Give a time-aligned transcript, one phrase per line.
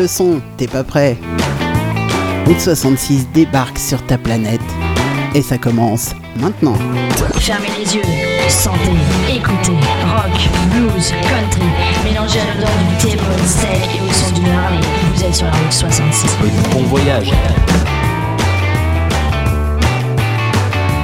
[0.00, 1.18] le son, t'es pas prêt
[2.46, 4.60] Route 66 débarque sur ta planète
[5.34, 6.74] et ça commence maintenant.
[7.34, 8.02] Fermez les yeux,
[8.48, 8.78] sentez,
[9.28, 11.68] écoutez, rock, blues, country,
[12.02, 13.10] mélangez à l'odeur du thé,
[13.44, 14.80] sec et au son du Harley.
[15.14, 16.30] Vous êtes sur la route 66.
[16.72, 17.32] Bon voyage.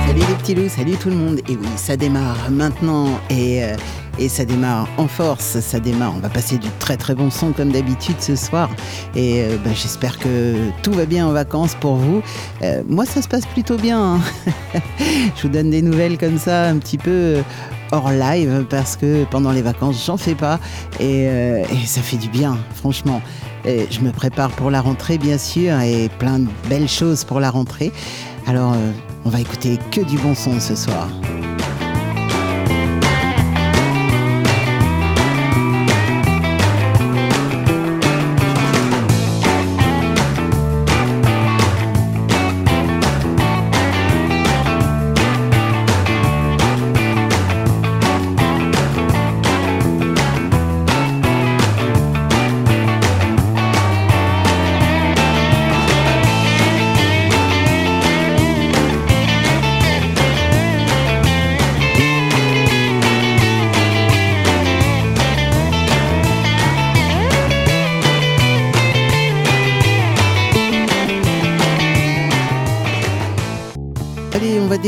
[0.07, 1.41] Salut les petits loups, salut tout le monde.
[1.49, 3.77] Et oui, ça démarre maintenant et, euh,
[4.19, 6.15] et ça démarre en force, ça démarre.
[6.17, 8.71] On va passer du très très bon son comme d'habitude ce soir.
[9.15, 12.23] Et euh, bah, j'espère que tout va bien en vacances pour vous.
[12.63, 14.15] Euh, moi, ça se passe plutôt bien.
[14.15, 14.21] hein.
[15.37, 17.43] Je vous donne des nouvelles comme ça, un petit peu euh,
[17.93, 20.59] hors live, parce que pendant les vacances, j'en fais pas.
[21.01, 23.21] Et, et ça fait du bien, franchement.
[23.65, 27.41] Et je me prépare pour la rentrée, bien sûr, et plein de belles choses pour
[27.41, 27.93] la rentrée.
[28.47, 28.75] Alors,
[29.25, 31.09] on va écouter que du bon son ce soir.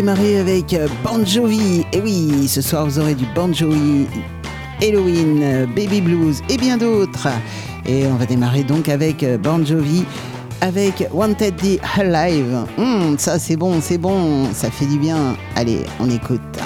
[0.08, 1.84] Démarrer avec euh, Bon Jovi.
[1.92, 4.06] Et oui, ce soir vous aurez du Bon Jovi,
[4.80, 7.28] Halloween, euh, Baby Blues et bien d'autres.
[7.84, 10.06] Et on va démarrer donc avec euh, Bon Jovi,
[10.62, 12.64] avec Wanted the Alive.
[12.78, 15.36] Hum, ça c'est bon, c'est bon, ça fait du bien.
[15.56, 16.57] Allez, on écoute.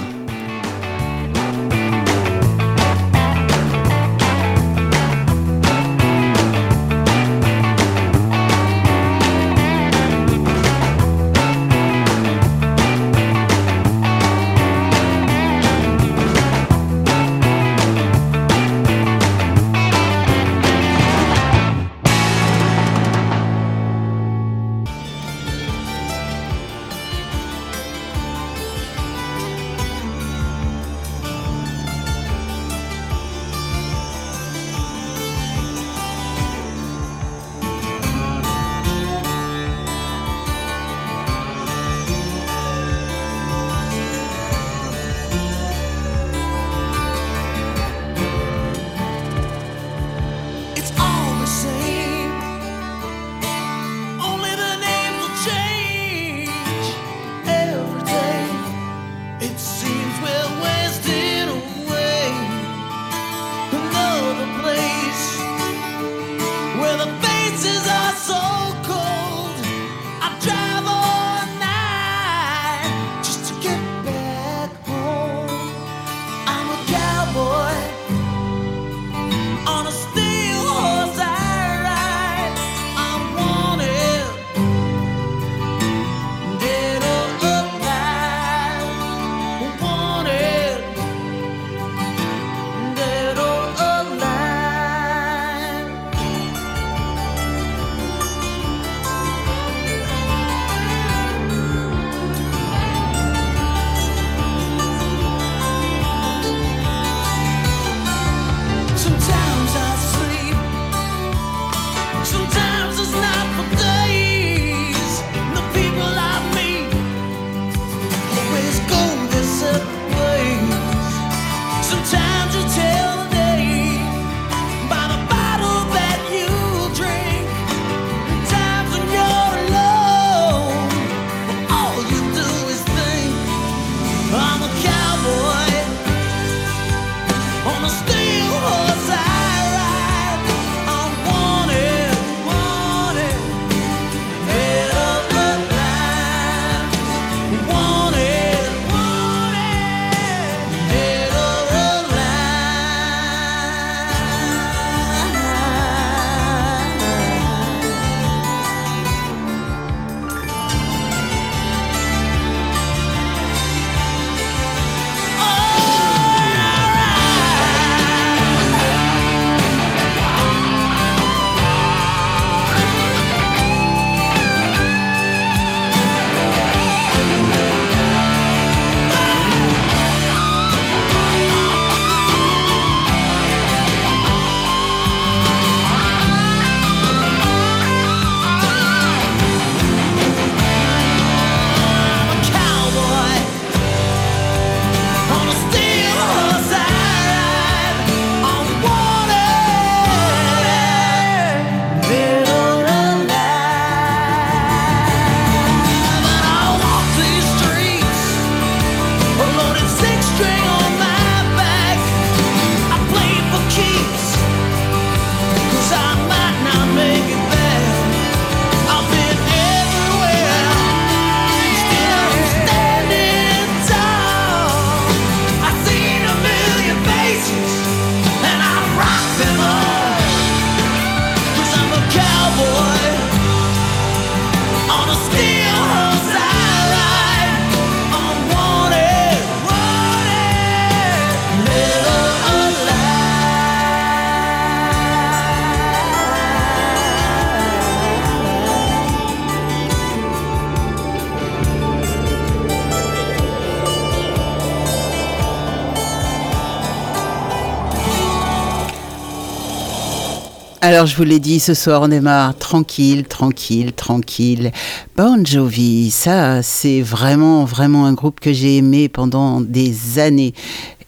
[261.04, 264.70] Je vous l'ai dit, ce soir on démarre tranquille, tranquille, tranquille.
[265.16, 270.54] Bon Jovi, ça c'est vraiment, vraiment un groupe que j'ai aimé pendant des années.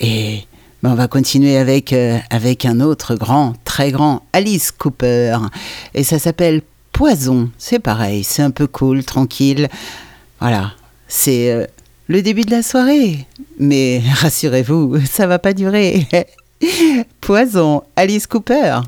[0.00, 0.41] Et
[0.82, 5.38] ben, on va continuer avec, euh, avec un autre grand, très grand, Alice Cooper.
[5.94, 6.62] Et ça s'appelle
[6.93, 7.50] Poison.
[7.56, 9.69] C'est pareil, c'est un peu cool, tranquille.
[10.41, 10.73] Voilà,
[11.06, 11.67] c'est euh,
[12.08, 13.26] le début de la soirée.
[13.61, 16.08] Mais rassurez-vous, ça va pas durer.
[17.20, 18.81] Poison, Alice Cooper.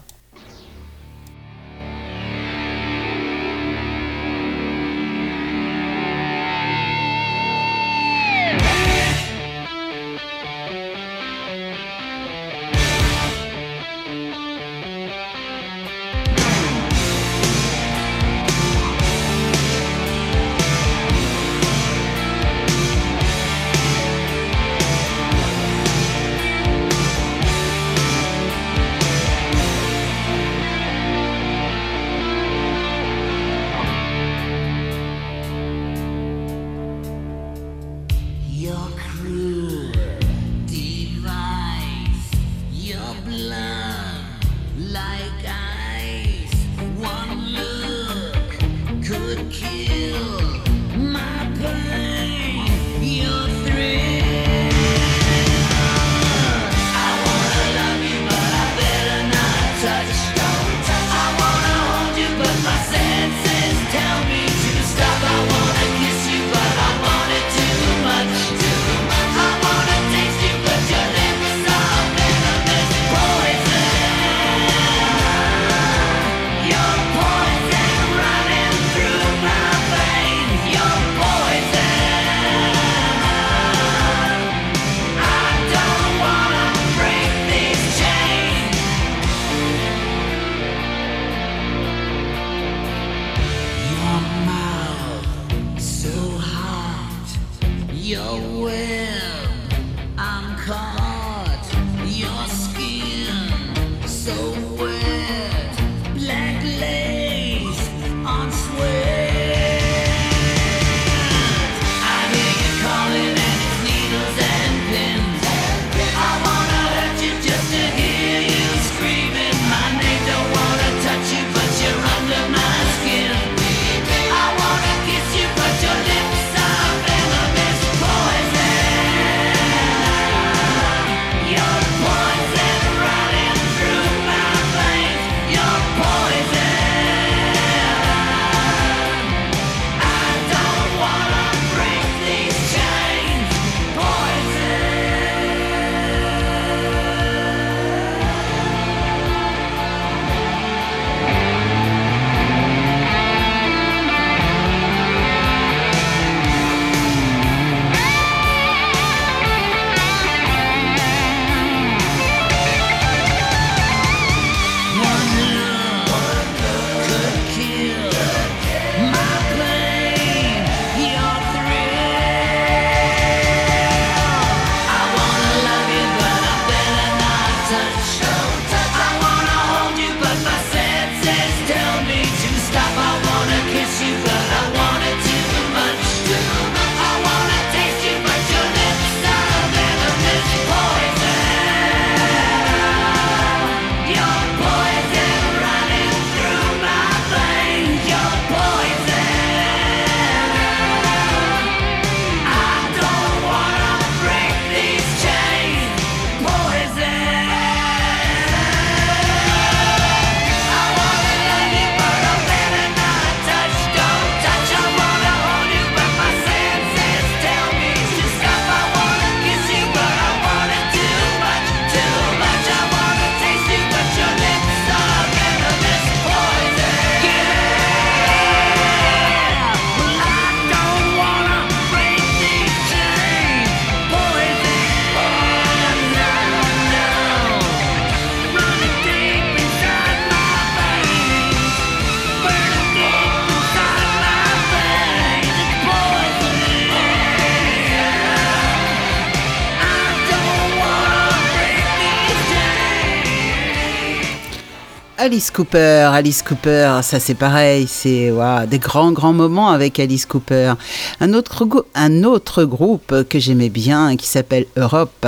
[255.26, 258.30] Alice Cooper, Alice Cooper, ça c'est pareil, c'est
[258.68, 260.74] des grands grands moments avec Alice Cooper.
[261.18, 261.66] Un autre,
[261.96, 265.26] un autre groupe que j'aimais bien qui s'appelle Europe,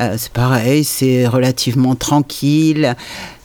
[0.00, 2.96] euh, c'est pareil, c'est relativement tranquille.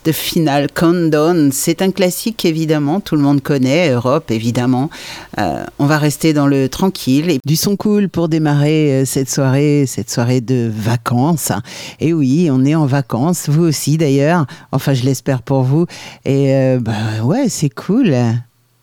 [0.03, 1.51] The Final Countdown.
[1.51, 4.89] C'est un classique évidemment, tout le monde connaît, Europe évidemment.
[5.37, 9.29] Euh, on va rester dans le tranquille et du son cool pour démarrer euh, cette
[9.29, 11.51] soirée, cette soirée de vacances.
[11.99, 14.45] Et oui, on est en vacances, vous aussi d'ailleurs.
[14.71, 15.85] Enfin, je l'espère pour vous.
[16.25, 18.15] Et euh, bah ouais, c'est cool.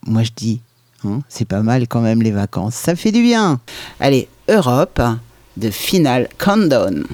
[0.06, 0.60] Moi je dis,
[1.04, 2.75] hein, c'est pas mal quand même les vacances.
[2.75, 3.60] Ça fait du bien.
[3.98, 5.00] Allez, Europe,
[5.60, 7.04] The Final Countdown.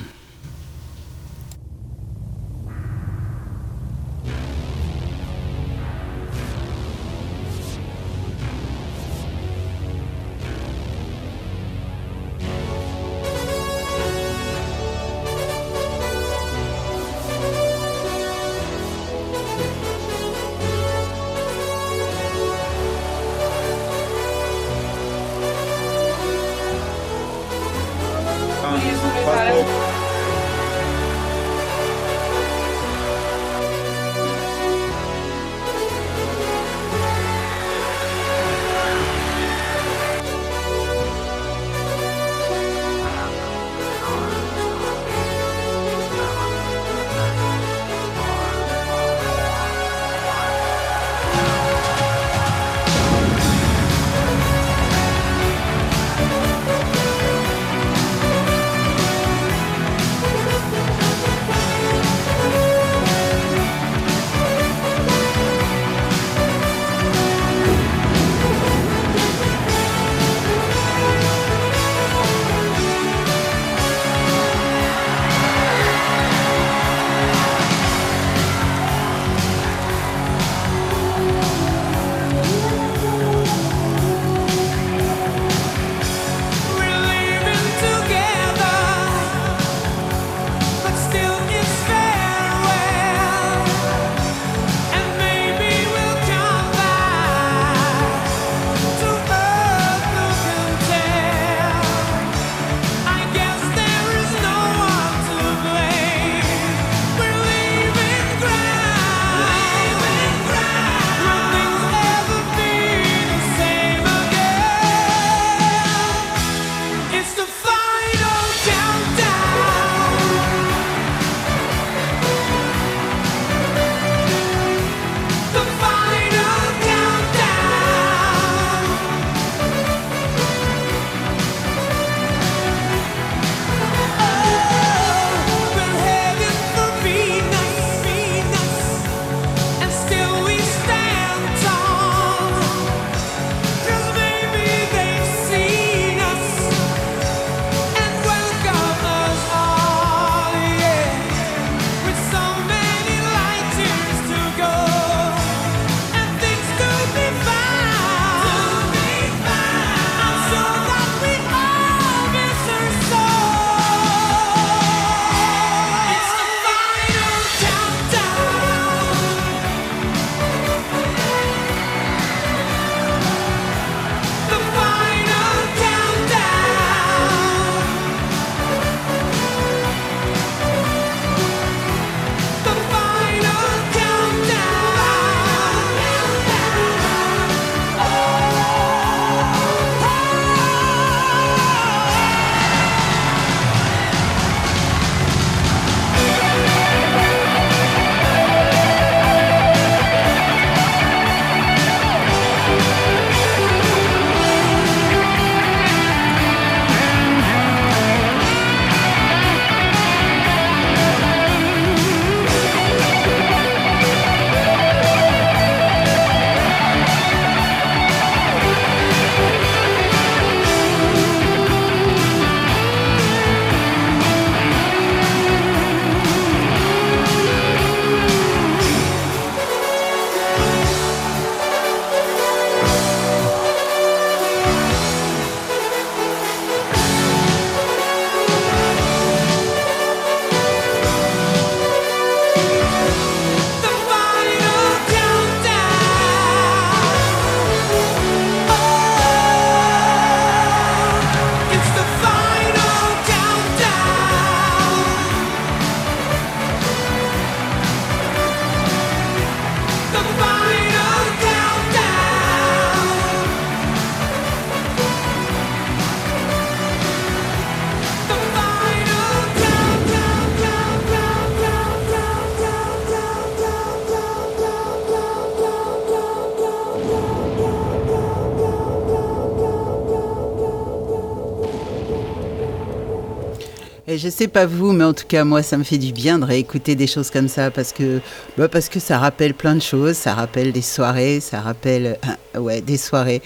[284.25, 286.45] Je sais pas vous, mais en tout cas moi ça me fait du bien de
[286.47, 288.21] réécouter des choses comme ça parce que
[288.57, 292.19] bah ça rappelle plein de choses, ça rappelle des soirées, ça rappelle
[292.57, 293.43] euh, ouais des soirées,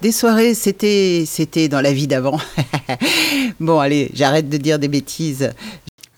[0.00, 2.40] des soirées c'était c'était dans la vie d'avant.
[3.60, 5.50] bon allez j'arrête de dire des bêtises.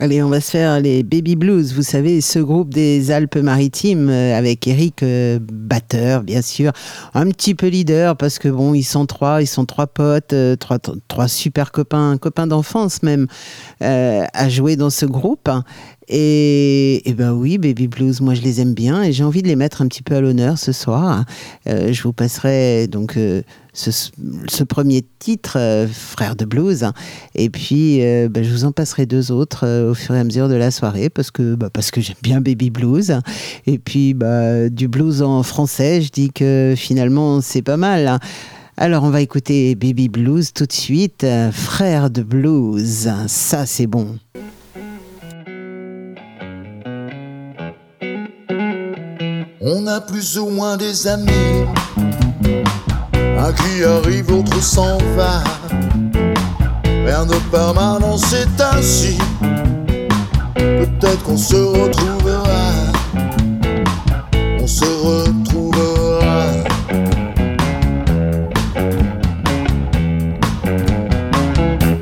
[0.01, 4.37] Allez, on va se faire les Baby Blues, vous savez, ce groupe des Alpes-Maritimes euh,
[4.37, 6.73] avec Eric euh, batteur, bien sûr,
[7.15, 10.57] un petit peu leader parce que bon, ils sont trois, ils sont trois potes, euh,
[10.57, 13.29] trois, super copains, copains d'enfance même,
[13.81, 15.49] à jouer dans ce groupe.
[16.09, 19.57] Et, ben oui, Baby Blues, moi je les aime bien et j'ai envie de les
[19.57, 21.25] mettre un petit peu à l'honneur ce soir.
[21.67, 23.17] Je vous passerai donc
[23.75, 26.87] ce, premier titre, euh, Frère de Blues,
[27.35, 30.55] et puis ben, je vous en passerai deux autres au fur et à mesure de
[30.55, 33.13] la soirée parce que, bah, que j'aime bien Baby Blues.
[33.67, 38.19] Et puis bah, du blues en français, je dis que finalement c'est pas mal.
[38.77, 44.17] Alors on va écouter Baby Blues tout de suite, Frère de Blues, ça c'est bon.
[49.67, 51.31] On a plus ou moins des amis.
[53.39, 55.43] Un qui arrive, l'autre s'en va.
[56.85, 59.19] Rien de permanent, c'est ainsi.
[60.55, 62.71] Peut-être qu'on se retrouvera.
[64.61, 66.47] On se retrouvera.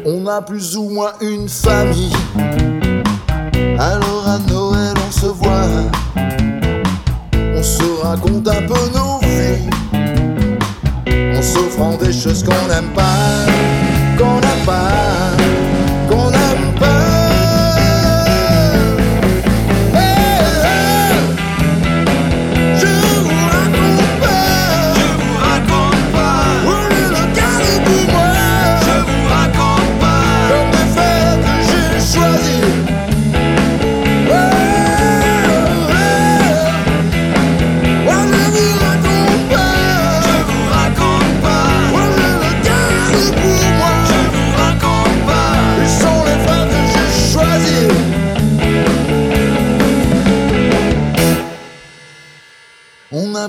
[0.07, 2.13] On a plus ou moins une famille.
[3.79, 5.67] Alors à Noël, on se voit
[7.63, 10.22] on se raconte un peu nos vies
[11.43, 13.47] en s'offrant des choses qu'on n'aime pas,
[14.17, 15.33] qu'on n'aime pas,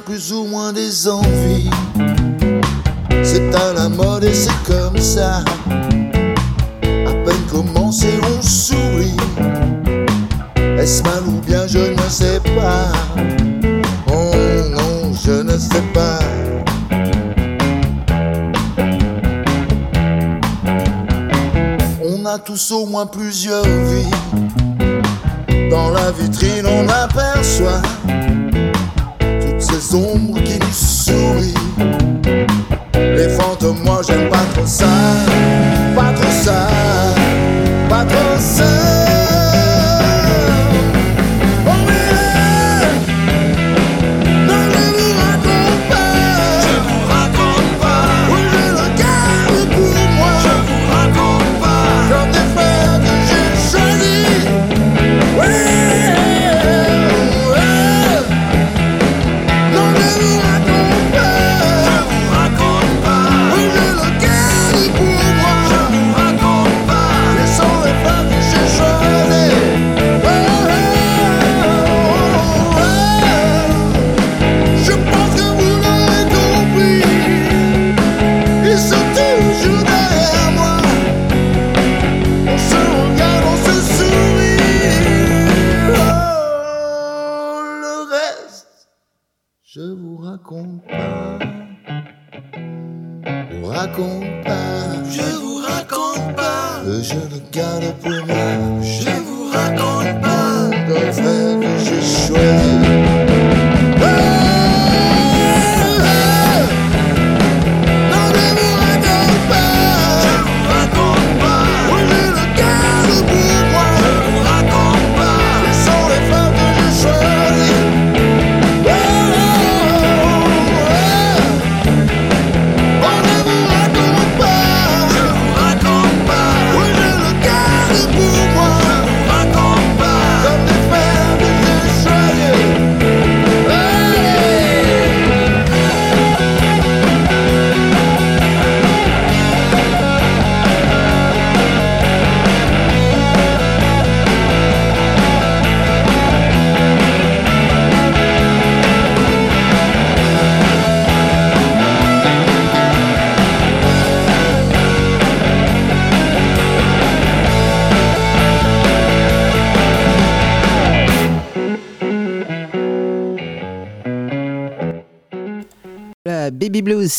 [0.05, 1.69] plus ou moins des envies.
[3.23, 5.43] C'est à la mode et c'est comme ça.
[6.85, 9.15] À peine commencé, on sourit.
[10.77, 12.91] Est-ce mal ou bien je ne sais pas.
[14.07, 14.33] Oh
[14.69, 16.19] non, je ne sais pas.
[22.03, 24.11] On a tous au moins plusieurs vies.
[25.69, 27.81] Dans la vitrine, on aperçoit
[30.43, 31.53] qui nous sourient.
[32.95, 33.29] Les
[33.83, 34.87] moi j'aime pas trop ça,
[35.95, 36.67] pas trop ça,
[37.89, 38.82] pas trop ça.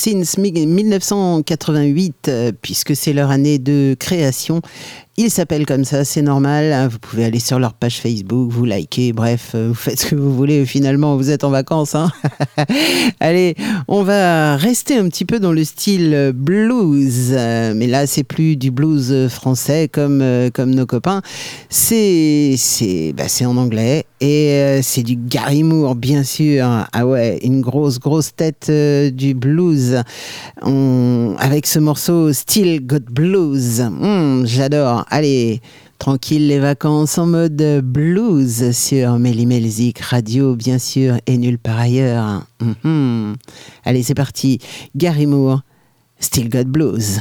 [0.04, 4.60] Since 1988, puisque c'est leur année de création.
[5.16, 6.72] Ils s'appellent comme ça, c'est normal.
[6.72, 6.88] Hein.
[6.88, 10.16] Vous pouvez aller sur leur page Facebook, vous likez, bref, euh, vous faites ce que
[10.16, 10.66] vous voulez.
[10.66, 11.94] Finalement, vous êtes en vacances.
[11.94, 12.10] Hein
[13.20, 13.54] Allez,
[13.96, 17.28] on va rester un petit peu dans le style blues.
[17.30, 21.22] Euh, mais là, c'est plus du blues français comme, euh, comme nos copains.
[21.68, 22.57] C'est
[23.16, 26.66] bah, en anglais et c'est du Gary Moore, bien sûr.
[26.92, 30.02] Ah ouais, une grosse, grosse tête du blues.
[30.62, 33.80] Avec ce morceau Still Got Blues.
[33.80, 35.04] Hmm, j'adore.
[35.09, 35.61] Allez,
[35.98, 42.46] tranquille les vacances en mode blues sur Melzik Radio, bien sûr, et nulle part ailleurs.
[42.61, 43.37] Mhm.
[43.85, 44.59] Allez, c'est parti.
[44.96, 45.62] Gary Moore,
[46.18, 47.20] Still Got Blues.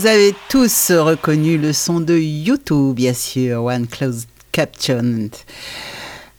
[0.00, 5.28] Vous avez tous reconnu le son de YouTube, bien sûr, One Close Caption.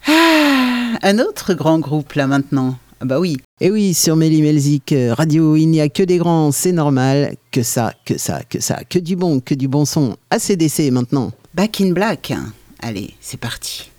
[0.07, 2.79] Ah, un autre grand groupe là maintenant.
[3.01, 3.37] Ah bah oui.
[3.59, 7.35] Et oui, sur Melly Melzik Radio, il n'y a que des grands, c'est normal.
[7.51, 10.17] Que ça, que ça, que ça, que du bon, que du bon son.
[10.31, 11.31] ACDC maintenant.
[11.53, 12.33] Back in Black.
[12.79, 13.91] Allez, c'est parti.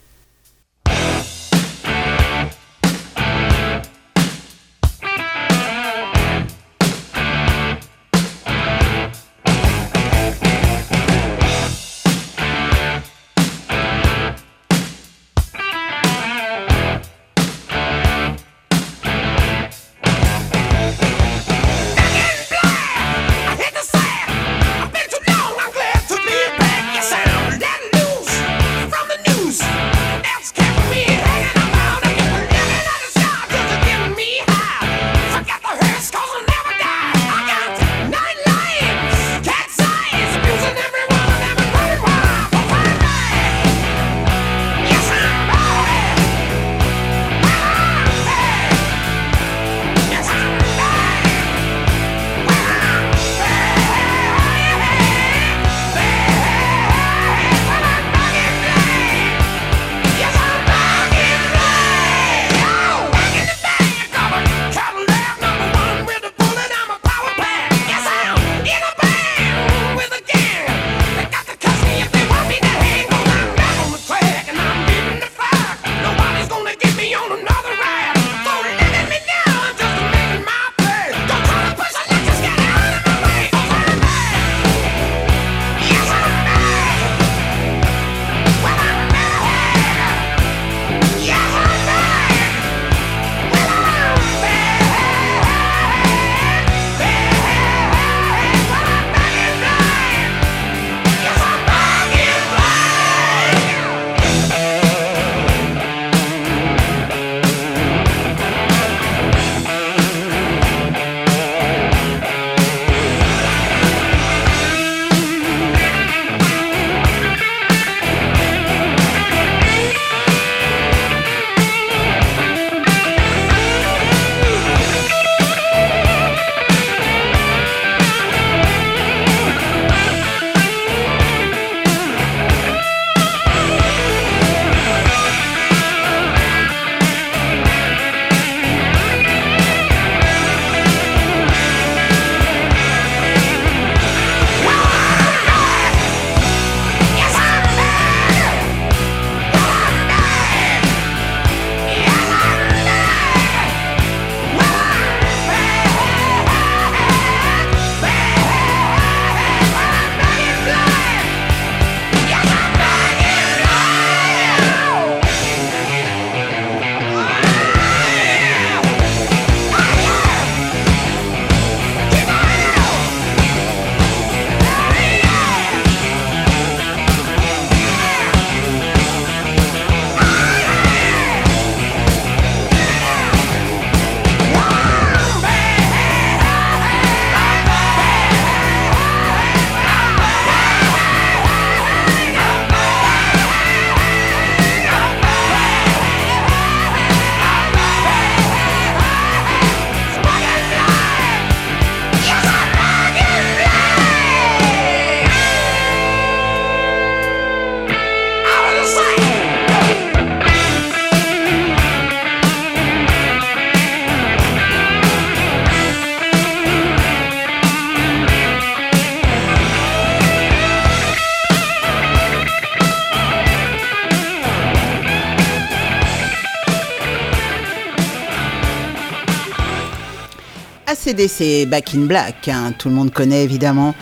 [231.12, 233.94] ACDC, Back in Black, hein, tout le monde connaît évidemment.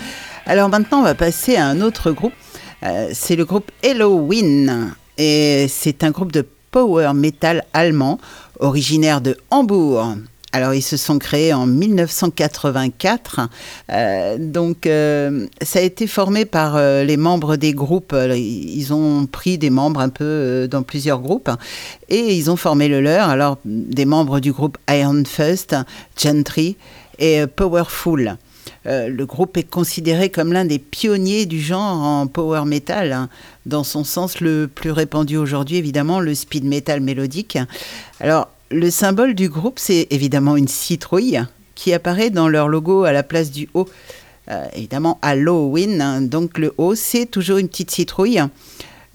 [0.47, 2.33] Alors maintenant, on va passer à un autre groupe.
[2.85, 4.95] Euh, c'est le groupe Halloween.
[5.19, 8.19] Et c'est un groupe de power metal allemand,
[8.61, 10.15] originaire de Hambourg.
[10.53, 13.41] Alors, ils se sont créés en 1984.
[13.91, 18.15] Euh, donc, euh, ça a été formé par les membres des groupes.
[18.17, 21.51] Ils ont pris des membres un peu dans plusieurs groupes
[22.09, 23.29] et ils ont formé le leur.
[23.29, 25.77] Alors, des membres du groupe Iron Fist,
[26.17, 26.77] Gentry
[27.21, 28.37] et euh, Powerful.
[28.87, 33.29] Euh, le groupe est considéré comme l'un des pionniers du genre en power metal, hein,
[33.67, 37.59] dans son sens le plus répandu aujourd'hui, évidemment, le speed metal mélodique.
[38.21, 41.41] Alors, le symbole du groupe, c'est évidemment une citrouille
[41.75, 43.87] qui apparaît dans leur logo à la place du O.
[44.51, 46.01] euh, évidemment Halloween.
[46.01, 46.21] hein.
[46.23, 48.41] Donc le O, c'est toujours une petite citrouille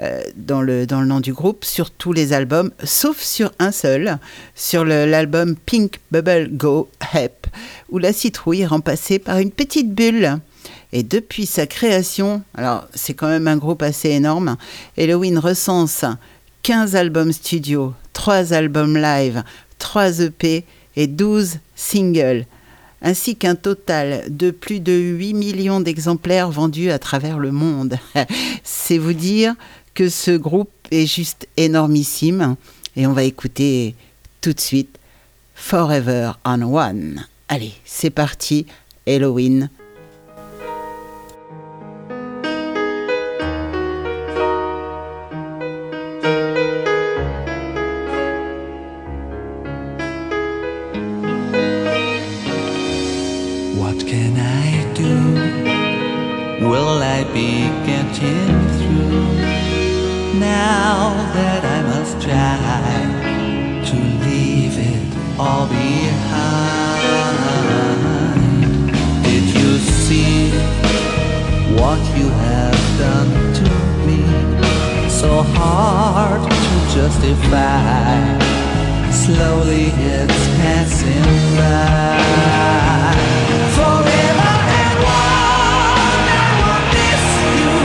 [0.02, 3.72] euh, dans, le, dans le nom du groupe sur tous les albums, sauf sur un
[3.72, 4.18] seul,
[4.54, 7.48] sur l'album Pink Bubble Go Hep,
[7.90, 10.40] où la citrouille est remplacée par une petite bulle.
[10.92, 14.58] Et depuis sa création, alors c'est quand même un groupe assez énorme,
[14.98, 16.04] Halloween recense
[16.64, 19.44] 15 albums studio, 3 albums live,
[19.80, 20.66] 3 EP
[20.96, 22.46] et 12 singles,
[23.02, 27.98] ainsi qu'un total de plus de 8 millions d'exemplaires vendus à travers le monde.
[28.64, 29.56] C'est vous dire
[29.96, 32.56] que ce groupe est juste énormissime.
[32.96, 33.96] Et on va écouter
[34.42, 35.00] tout de suite
[35.56, 37.26] Forever on One.
[37.48, 38.68] Allez, c'est parti,
[39.08, 39.70] Halloween.
[53.78, 56.68] What can I do?
[56.68, 59.45] Will I be getting through?
[60.40, 62.60] Now that I must try
[63.86, 67.06] to leave it all behind.
[69.24, 70.52] Did you see
[71.80, 73.70] what you have done to
[74.06, 74.22] me?
[75.10, 78.20] So hard to justify.
[79.12, 83.16] Slowly it's passing by.
[83.78, 87.26] Forever and one, I will miss
[87.62, 87.85] you.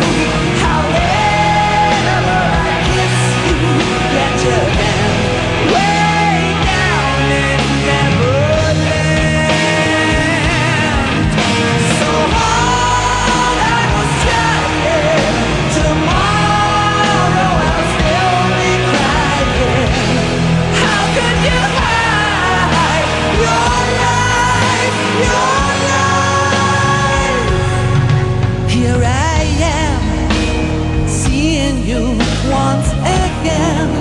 [33.60, 33.99] tell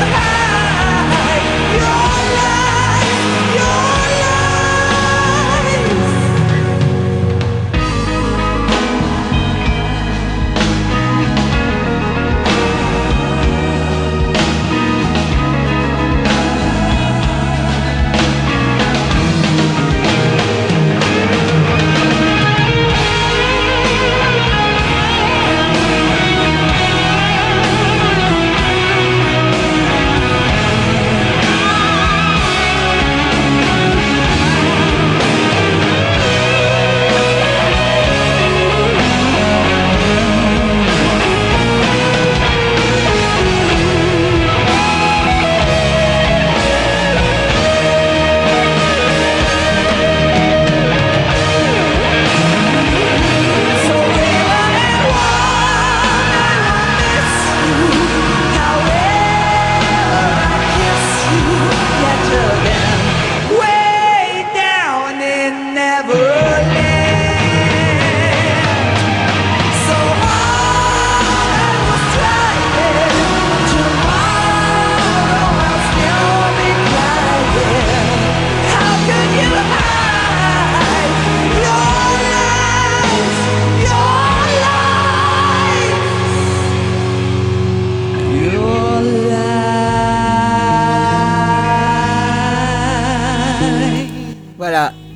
[0.00, 0.29] the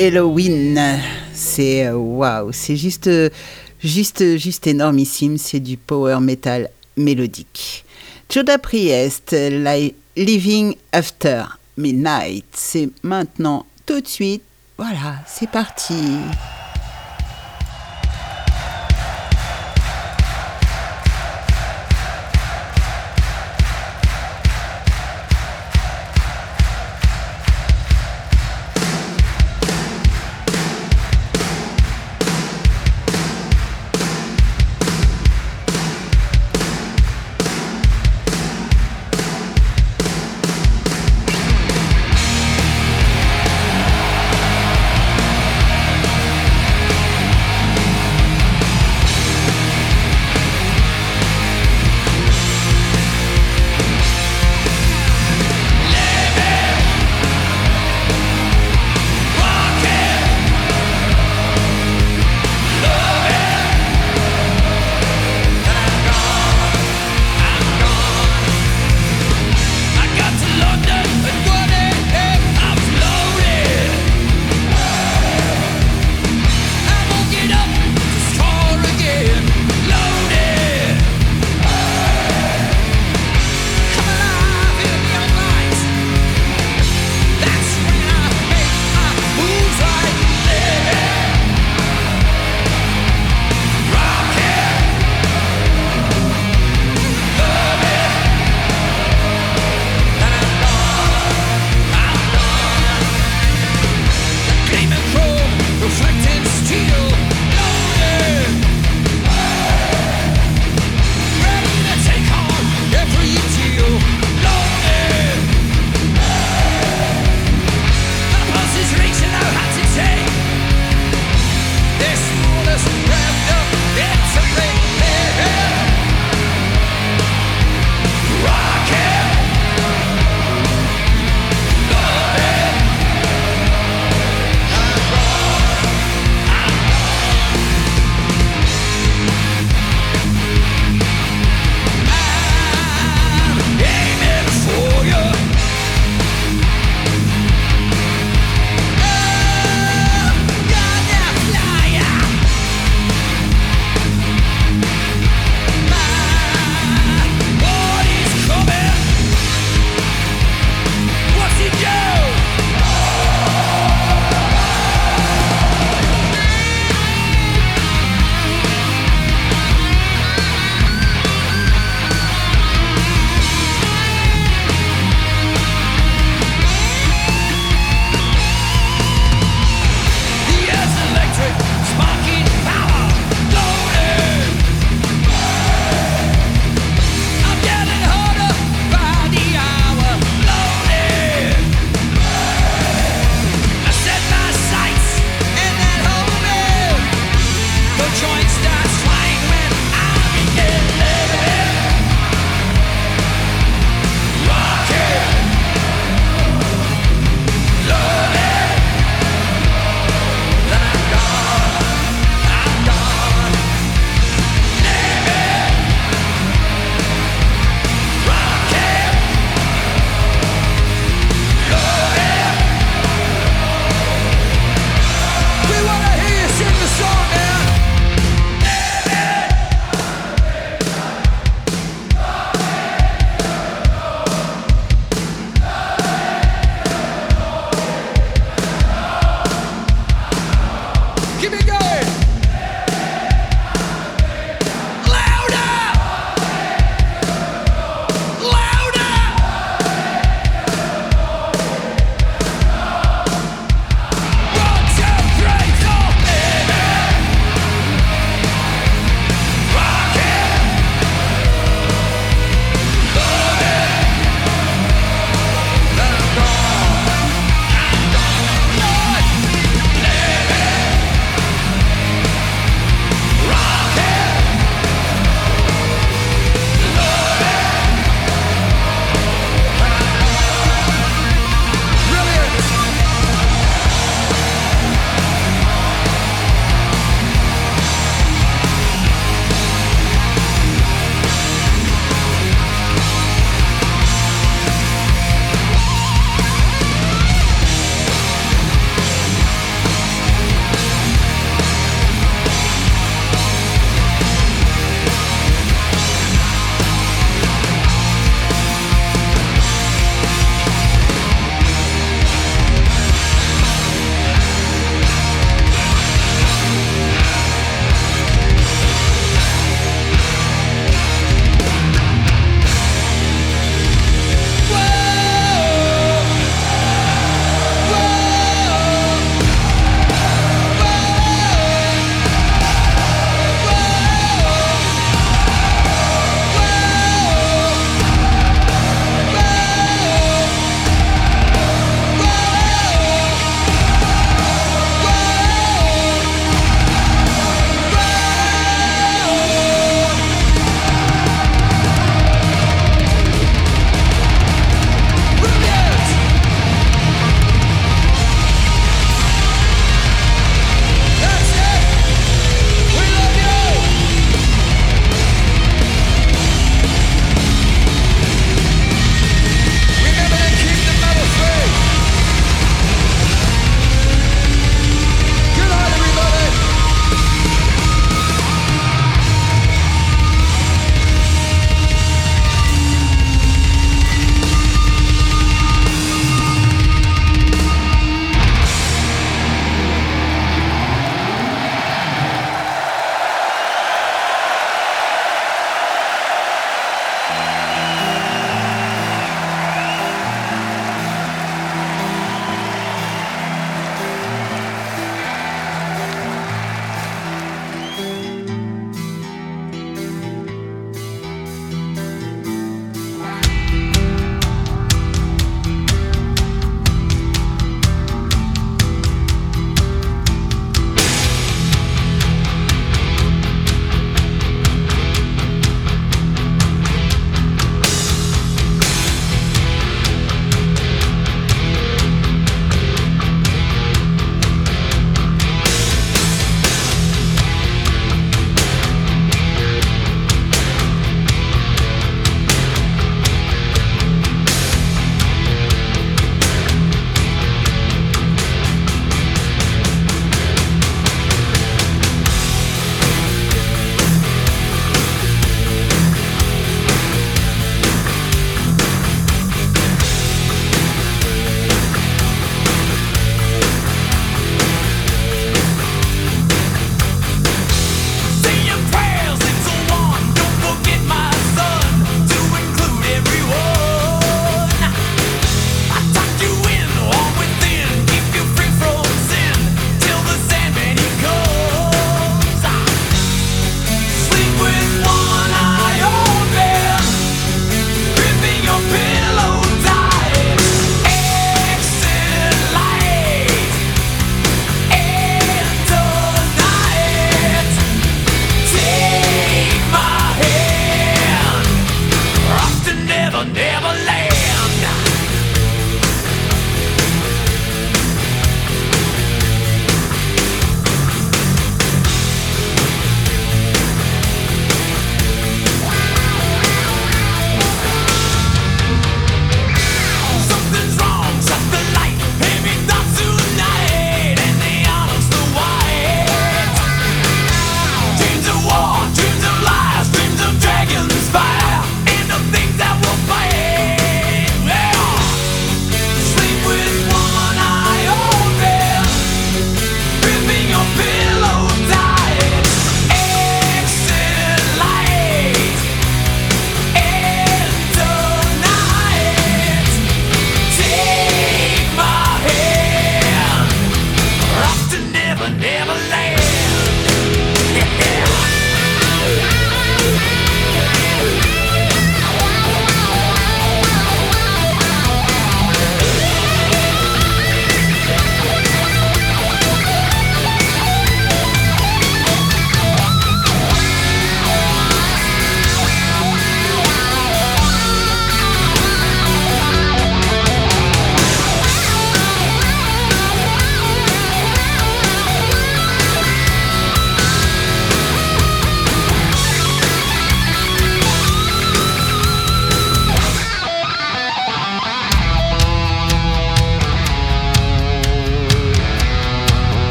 [0.00, 0.80] Halloween,
[1.34, 3.28] c'est euh, waouh, c'est juste, euh,
[3.84, 5.36] juste, juste énormissime.
[5.36, 7.84] C'est du power metal mélodique.
[8.32, 11.42] Judas Priest, Li- Living After
[11.76, 14.42] Midnight, c'est maintenant tout de suite.
[14.78, 15.94] Voilà, c'est parti.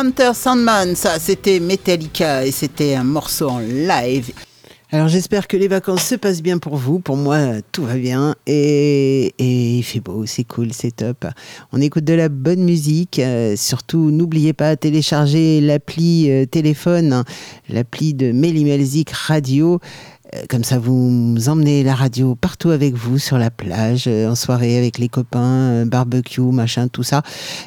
[0.00, 4.32] Hunter Sandman, ça c'était Metallica et c'était un morceau en live.
[4.90, 7.00] Alors j'espère que les vacances se passent bien pour vous.
[7.00, 11.26] Pour moi, tout va bien et, et il fait beau, c'est cool, c'est top.
[11.72, 13.18] On écoute de la bonne musique.
[13.18, 17.24] euh, surtout, n'oubliez pas télécharger l'appli euh, téléphone, hein,
[17.68, 19.80] l'appli de Melzik Radio.
[20.34, 24.34] Euh, Comme ça, vous emmenez la radio partout avec vous, sur la plage, euh, en
[24.34, 27.22] soirée avec les copains, euh, barbecue, machin, tout ça.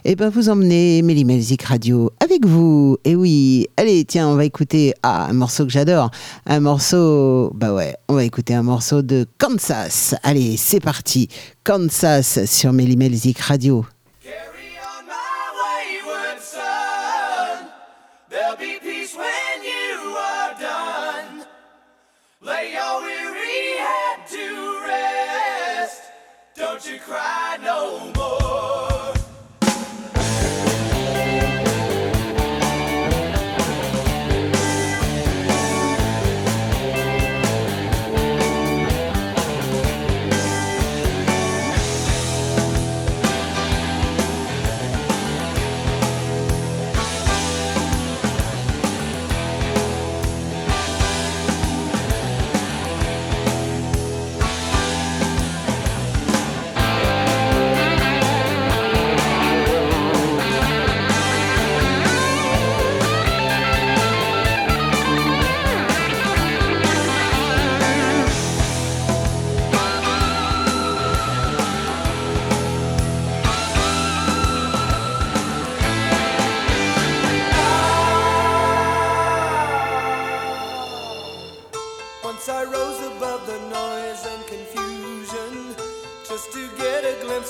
[0.05, 2.97] Et ben, vous emmenez Méli Melzik Radio avec vous.
[3.05, 6.11] Et oui, allez, tiens, on va écouter ah, un morceau que j'adore.
[6.45, 10.16] Un morceau, bah ouais, on va écouter un morceau de Kansas.
[10.24, 11.28] Allez, c'est parti.
[11.64, 13.86] Kansas sur Méli Melzik Radio.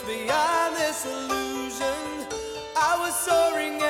[0.01, 2.27] Beyond this illusion.
[2.75, 3.82] I was soaring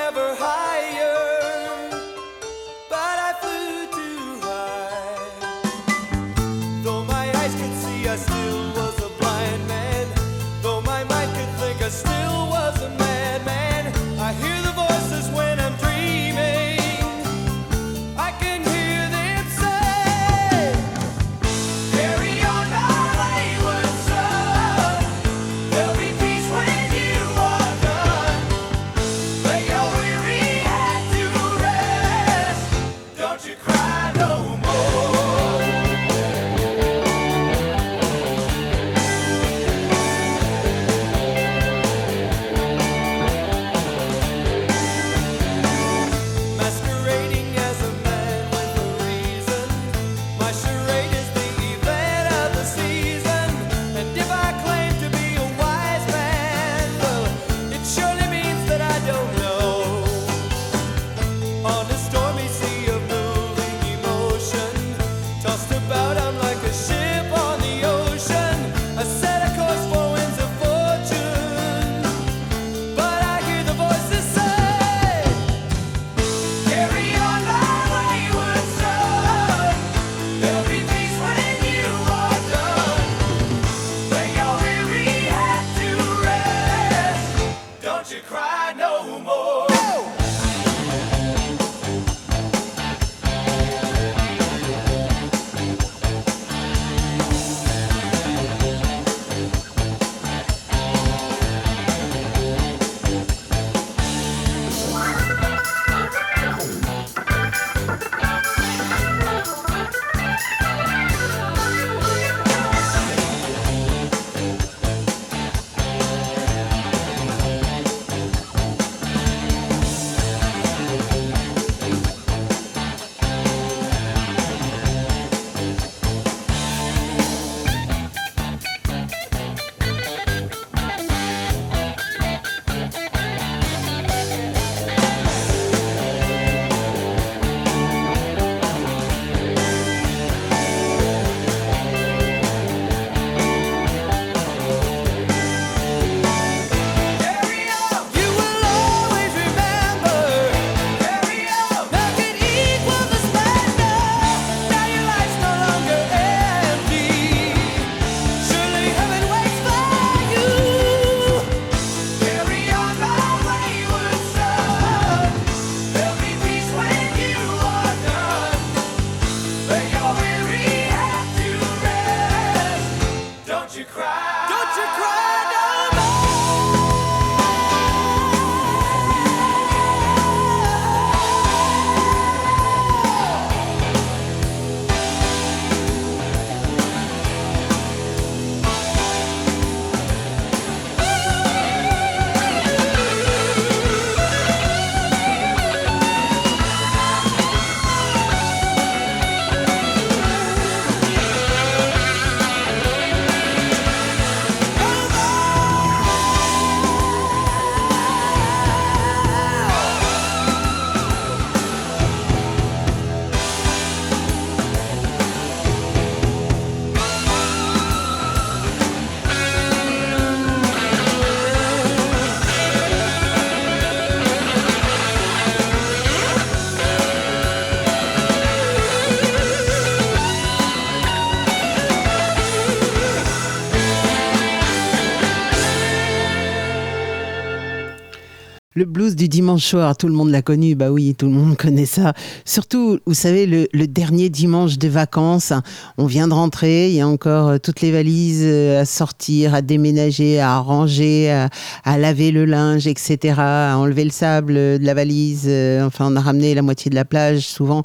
[238.75, 241.55] Le blues du dimanche soir, tout le monde l'a connu, bah oui, tout le monde
[241.59, 242.13] connaît ça.
[242.43, 245.53] Surtout, vous savez, le, dernier dimanche de vacances,
[245.99, 249.53] on vient de rentrer, il y a encore euh, toutes les valises euh, à sortir,
[249.53, 251.47] à déménager, à ranger,
[251.83, 255.43] à, laver le linge, etc., à enlever le sable de la valise.
[255.45, 257.83] euh, Enfin, on a ramené la moitié de la plage souvent.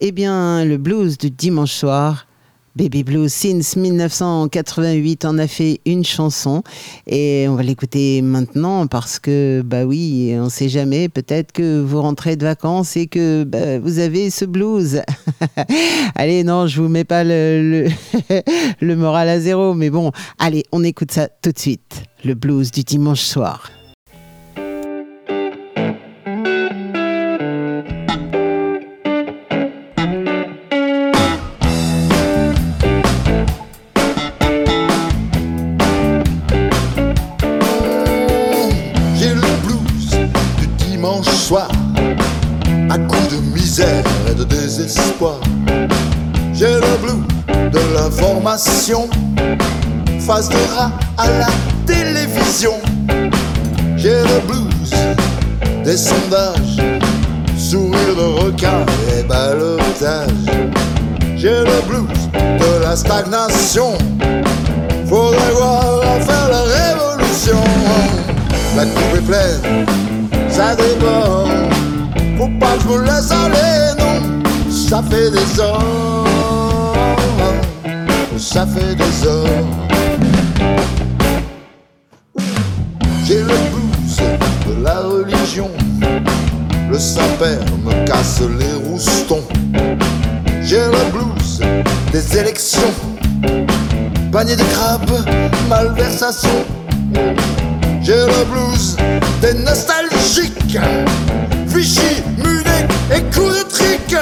[0.00, 2.26] Eh bien, le blues du dimanche soir,
[2.76, 6.62] Baby Blues Since 1988 en a fait une chanson
[7.06, 12.00] et on va l'écouter maintenant parce que bah oui, on sait jamais, peut-être que vous
[12.00, 15.02] rentrez de vacances et que bah, vous avez ce blues.
[16.14, 17.88] allez, non, je vous mets pas le,
[18.80, 22.04] le moral à zéro, mais bon, allez, on écoute ça tout de suite.
[22.24, 23.70] Le blues du dimanche soir.
[48.10, 49.08] L'information,
[50.18, 51.46] face de rat à la
[51.86, 52.74] télévision.
[53.96, 54.94] J'ai le blues
[55.84, 56.80] des sondages,
[57.56, 58.84] sourire de requin
[59.16, 60.30] et balotage.
[61.36, 63.96] J'ai le blues de la stagnation,
[65.06, 67.58] faudrait voir à faire la révolution.
[68.76, 69.86] La coupe est pleine,
[70.48, 71.50] ça déborde.
[72.38, 74.42] Faut pas que je me laisse aller, non.
[74.70, 76.24] Ça fait des heures,
[78.52, 79.46] ça fait des heures.
[83.24, 84.16] J'ai le blues
[84.66, 85.70] de la religion.
[86.90, 89.44] Le Saint-Père me casse les roustons.
[90.62, 91.60] J'ai le blues
[92.10, 92.92] des élections.
[94.32, 95.24] Panier de crabes,
[95.68, 96.64] malversation.
[98.02, 98.96] J'ai le blues
[99.40, 100.76] des nostalgiques.
[101.66, 104.16] Vichy, Munich et coup de trick.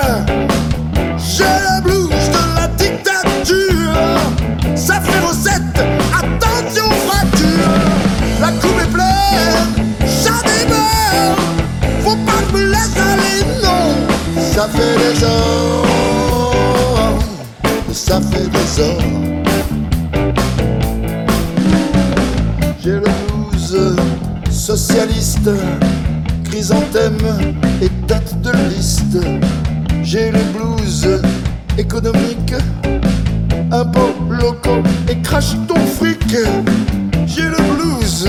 [14.59, 15.85] Ça fait des heures,
[17.93, 18.99] ça fait des heures.
[22.83, 23.95] J'ai le blues
[24.51, 25.49] socialiste,
[26.43, 27.19] chrysanthème
[27.81, 29.19] et tête de liste.
[30.03, 31.07] J'ai le blues
[31.79, 32.55] économique,
[33.71, 36.35] impôts locaux et crache ton fric.
[37.29, 38.27] J'ai le blues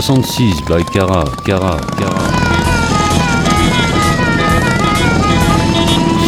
[0.00, 2.18] 66 by Cara, Cara, Cara.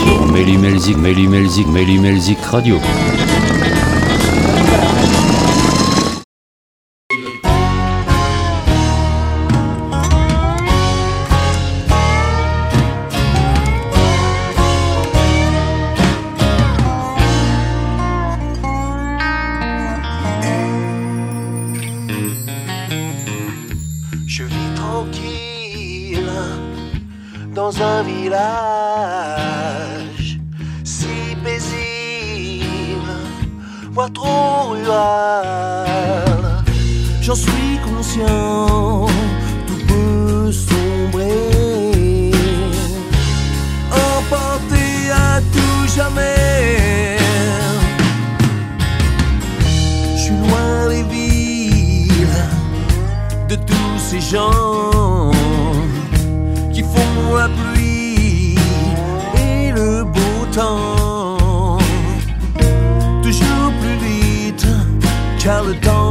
[0.05, 2.79] Sur Melimelzik, Melimelzik, Melimelzik Radio.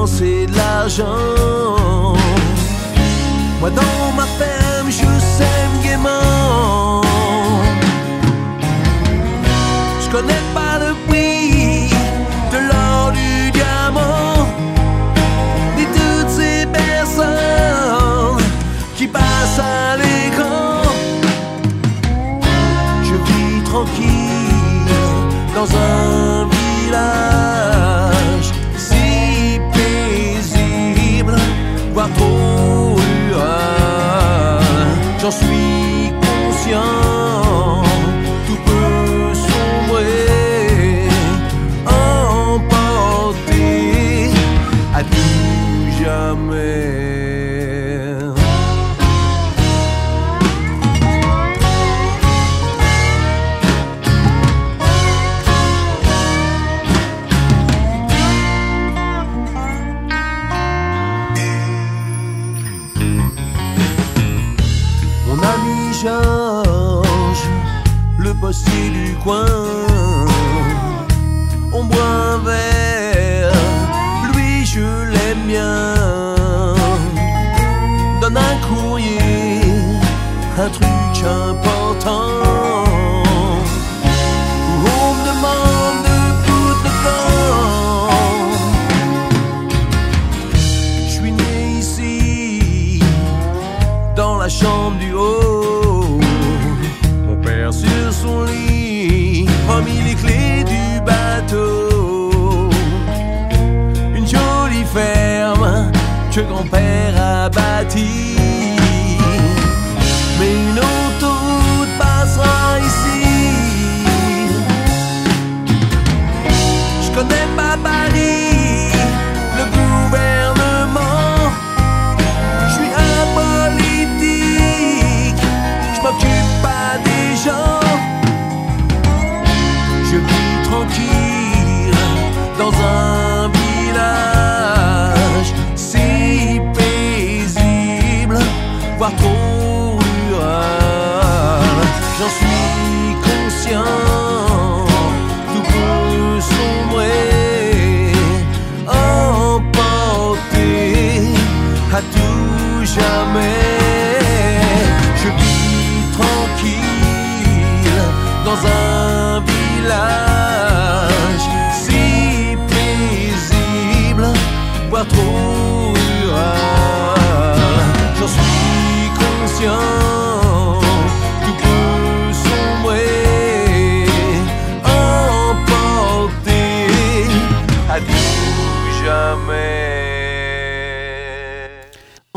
[0.05, 2.15] dépenser de l'argent.
[3.59, 3.94] Moi dans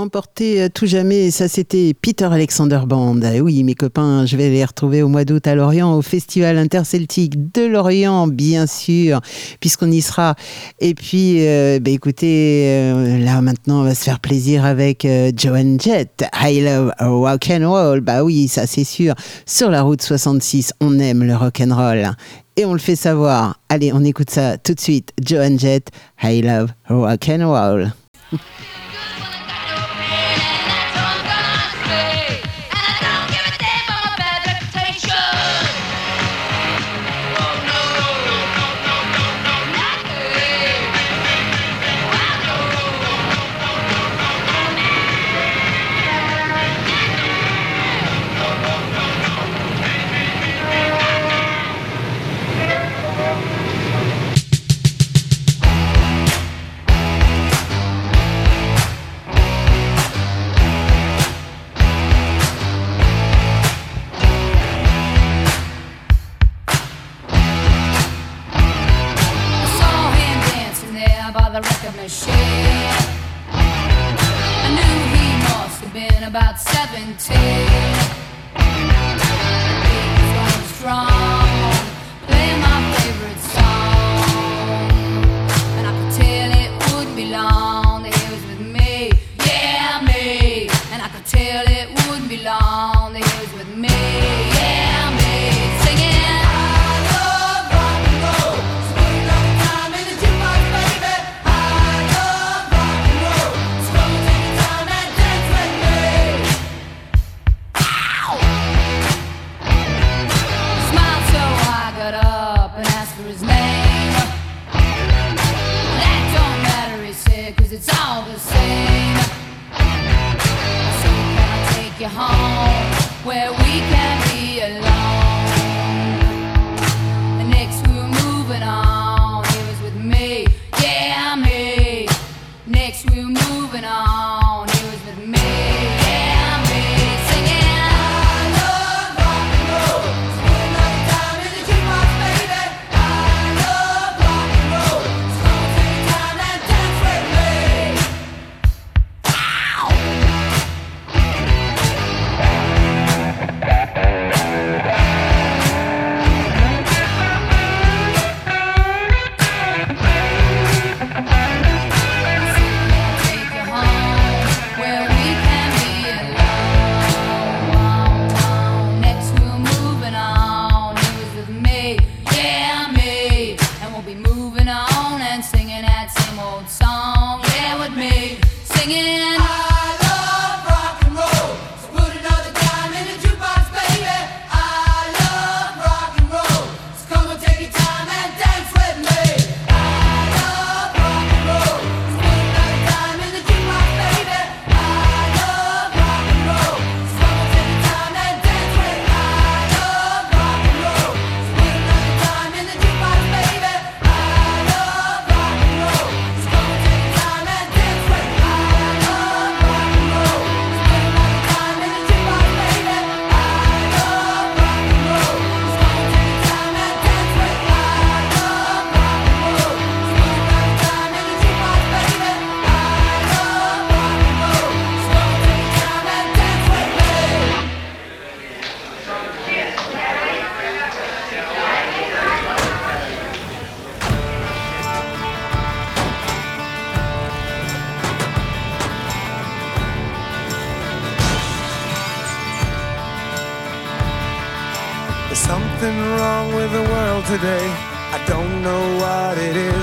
[0.09, 3.21] emporter euh, tout jamais, ça c'était Peter Alexander Band.
[3.23, 6.57] Ah oui, mes copains, je vais les retrouver au mois d'août à Lorient, au Festival
[6.57, 9.21] Interceltique de Lorient, bien sûr,
[9.61, 10.35] puisqu'on y sera.
[10.81, 15.31] Et puis, euh, bah, écoutez, euh, là maintenant, on va se faire plaisir avec euh,
[15.37, 18.01] Joan Jett, I Love Rock and Roll.
[18.01, 19.15] Bah oui, ça c'est sûr.
[19.45, 22.13] Sur la route 66, on aime le rock and roll
[22.57, 23.61] et on le fait savoir.
[23.69, 25.13] Allez, on écoute ça tout de suite.
[25.23, 25.91] Joan Jett,
[26.23, 27.93] I Love Rock and Roll.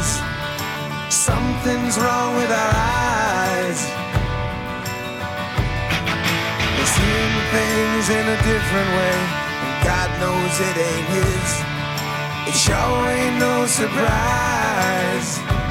[0.06, 1.14] eyes.
[1.14, 3.80] Something's wrong with our eyes.
[6.78, 9.18] We're seeing things in a different way,
[9.66, 11.50] and God knows it ain't His.
[12.50, 15.65] It sure ain't no surprise.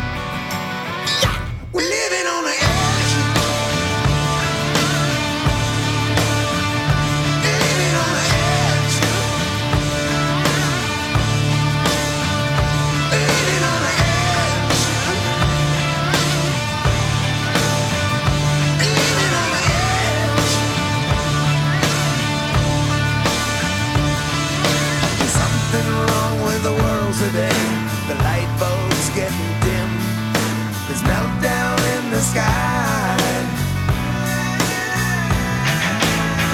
[32.31, 33.17] sky.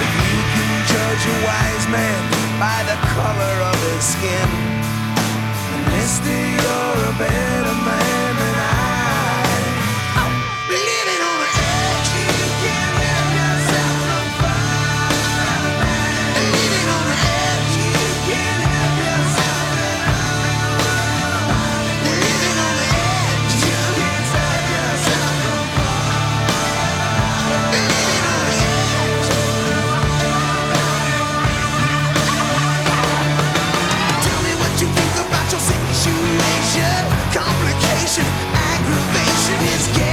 [0.04, 2.22] If you can judge a wise man
[2.58, 4.48] by the color of his skin,
[5.94, 6.24] a
[6.62, 7.49] you're a bear.
[39.80, 40.09] just get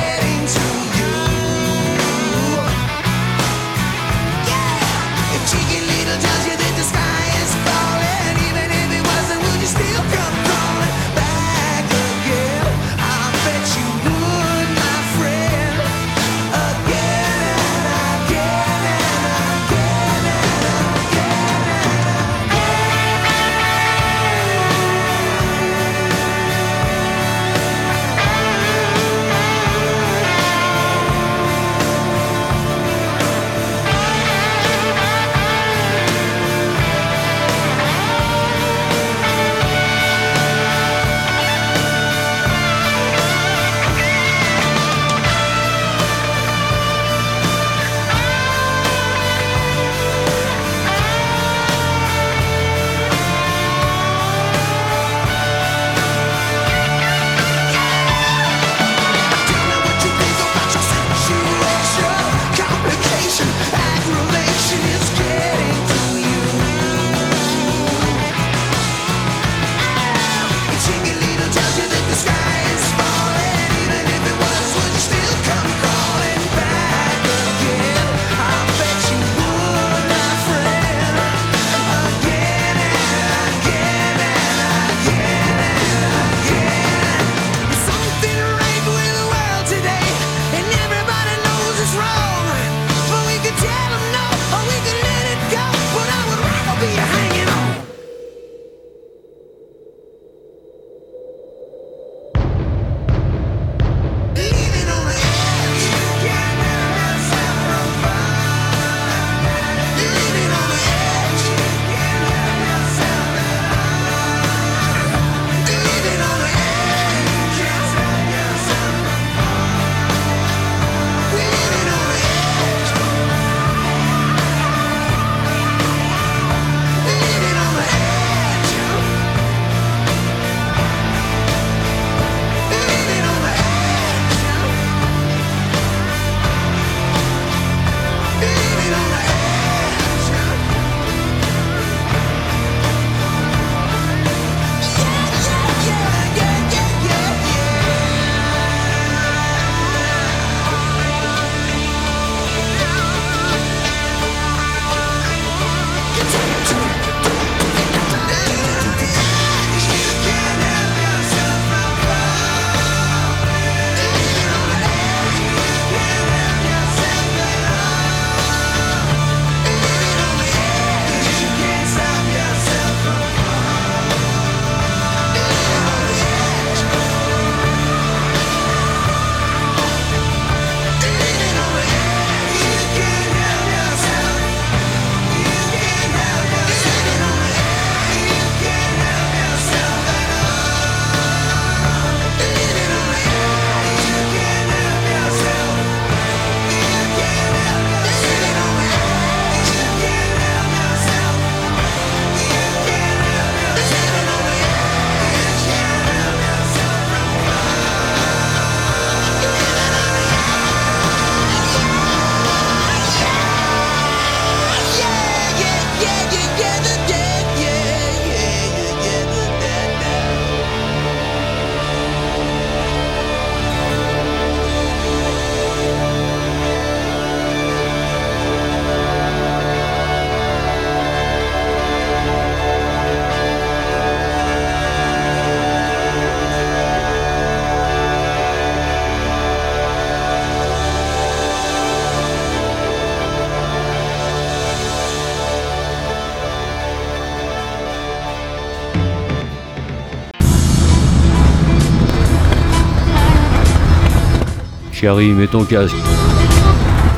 [255.16, 255.96] Mets ton casque.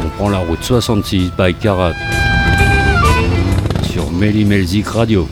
[0.06, 1.94] On prend la route 66 by Carat
[3.92, 5.28] sur Melzi Radio.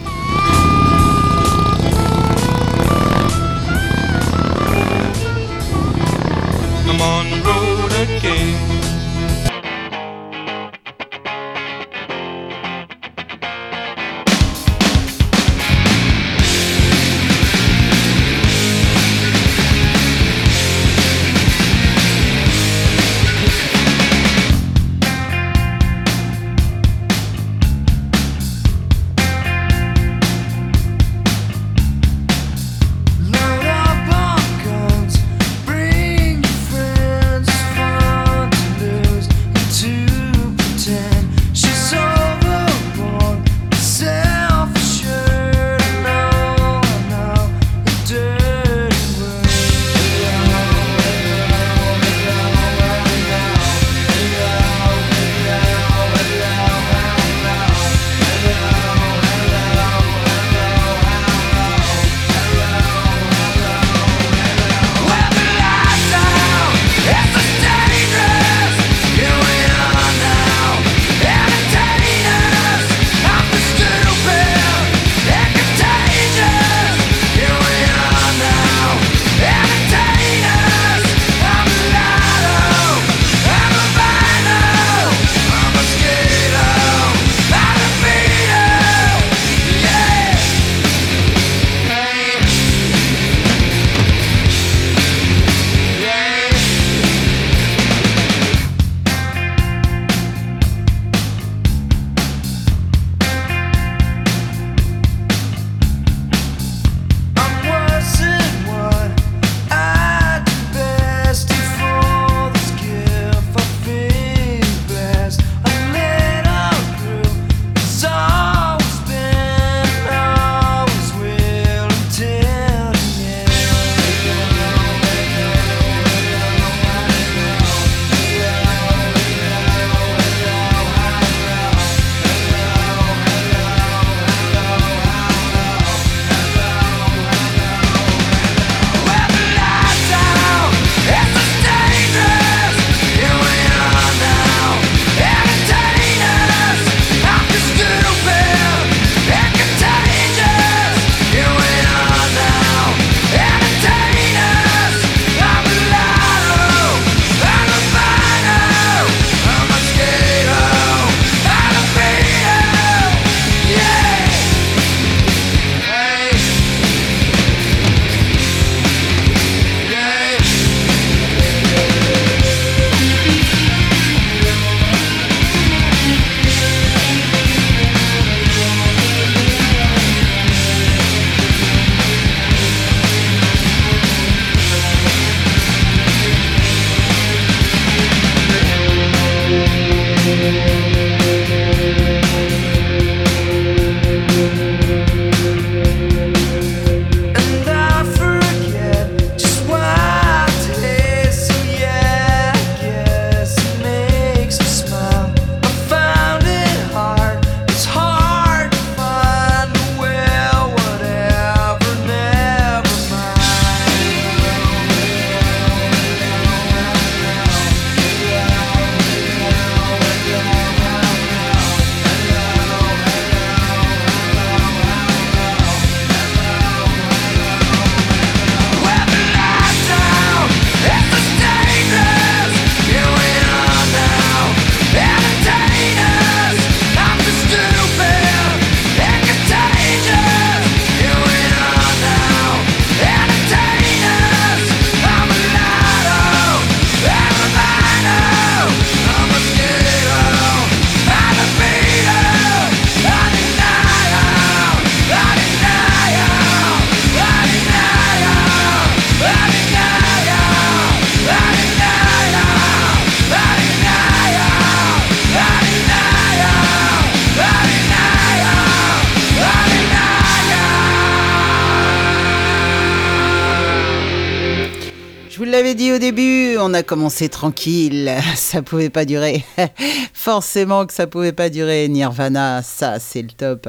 [275.98, 279.44] au début, on a commencé tranquille, ça pouvait pas durer.
[280.14, 281.88] Forcément que ça pouvait pas durer.
[281.88, 283.68] Nirvana, ça c'est le top.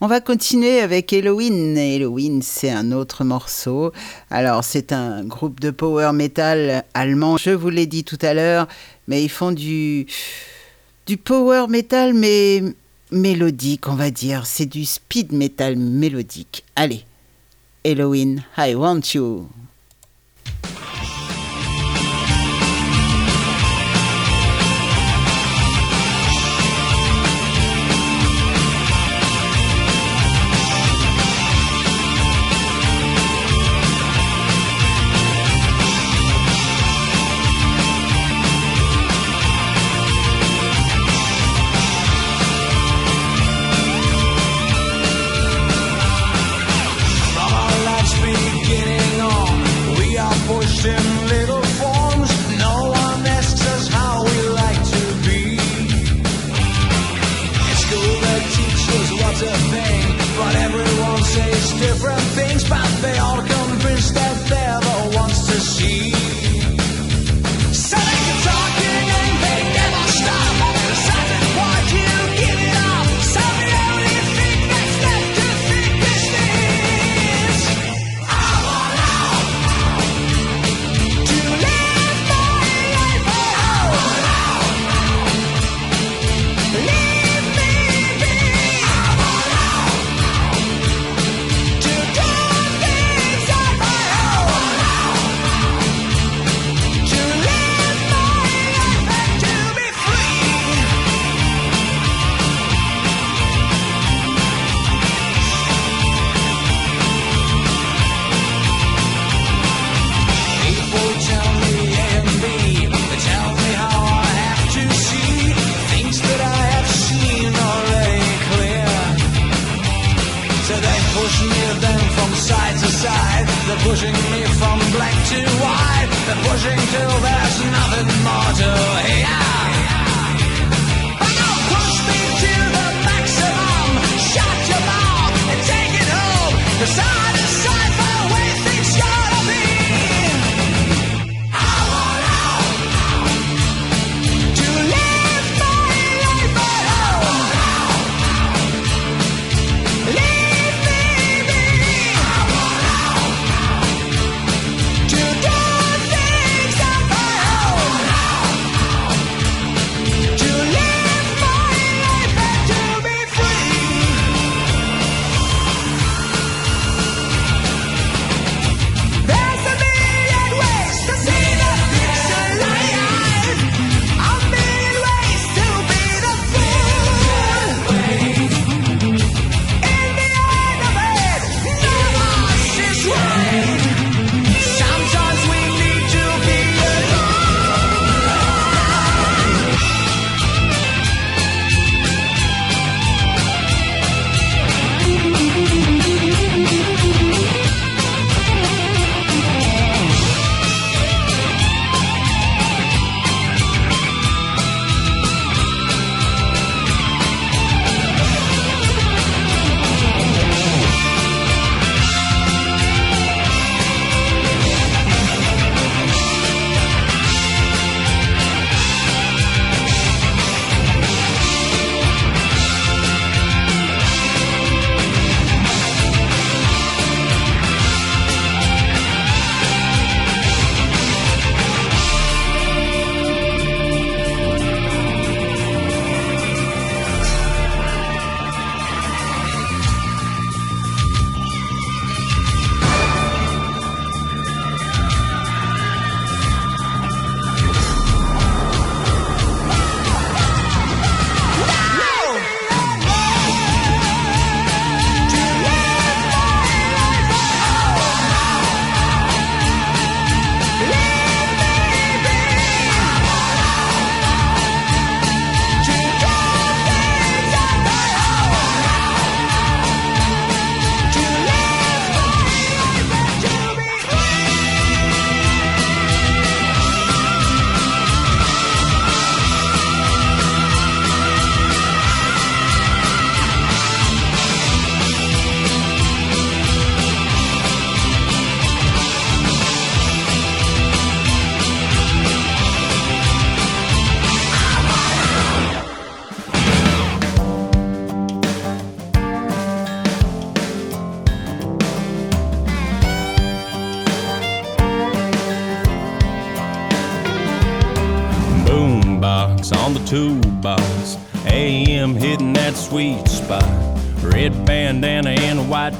[0.00, 1.76] On va continuer avec Halloween.
[1.76, 3.92] Halloween, c'est un autre morceau.
[4.30, 7.36] Alors c'est un groupe de power metal allemand.
[7.36, 8.68] Je vous l'ai dit tout à l'heure,
[9.06, 10.06] mais ils font du
[11.26, 12.62] power metal, mais
[13.10, 14.46] mélodique, on va dire.
[14.46, 16.64] C'est du speed metal mélodique.
[16.74, 17.04] Allez,
[17.84, 19.46] Halloween, I want you.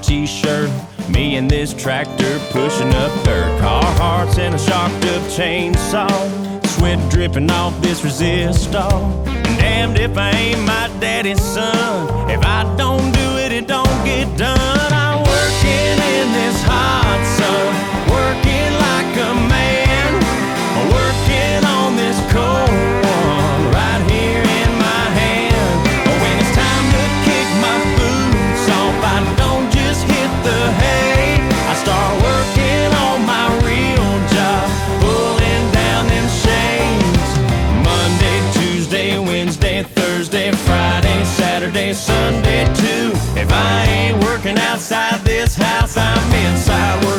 [0.07, 0.71] t-shirt.
[1.09, 3.61] Me and this tractor pushing up dirt.
[3.61, 6.67] hearts and a shocked up chainsaw.
[6.67, 8.89] Sweat dripping off this resistor.
[9.59, 12.31] Damned if I ain't my daddy's son.
[12.31, 14.76] If I don't do it, it don't get done.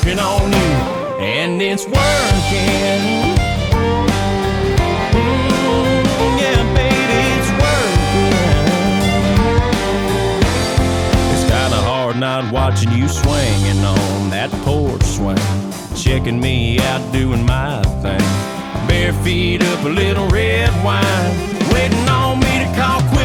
[0.07, 0.57] working on you,
[1.19, 1.93] and it's working.
[5.11, 6.05] Mm,
[6.39, 8.34] yeah, baby, it's working.
[11.34, 15.38] It's kind of hard not watching you swinging on that porch swing,
[15.95, 18.21] checking me out doing my thing.
[18.88, 23.16] Bare feet up a little red wine, waiting on me to call.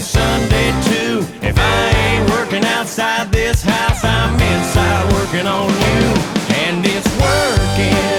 [0.00, 1.24] Sunday too.
[1.42, 6.06] If I ain't working outside this house, I'm inside working on you.
[6.54, 8.15] And it's working.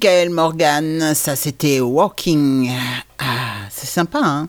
[0.00, 2.70] Michael Morgan, ça c'était Walking.
[3.18, 4.46] Ah, c'est sympa, hein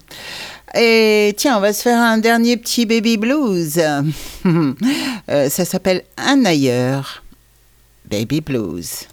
[0.75, 3.81] Et tiens, on va se faire un dernier petit baby blues.
[5.29, 7.23] Euh, ça s'appelle Un ailleurs.
[8.09, 9.07] Baby blues.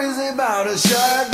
[0.00, 1.29] Crazy about a shark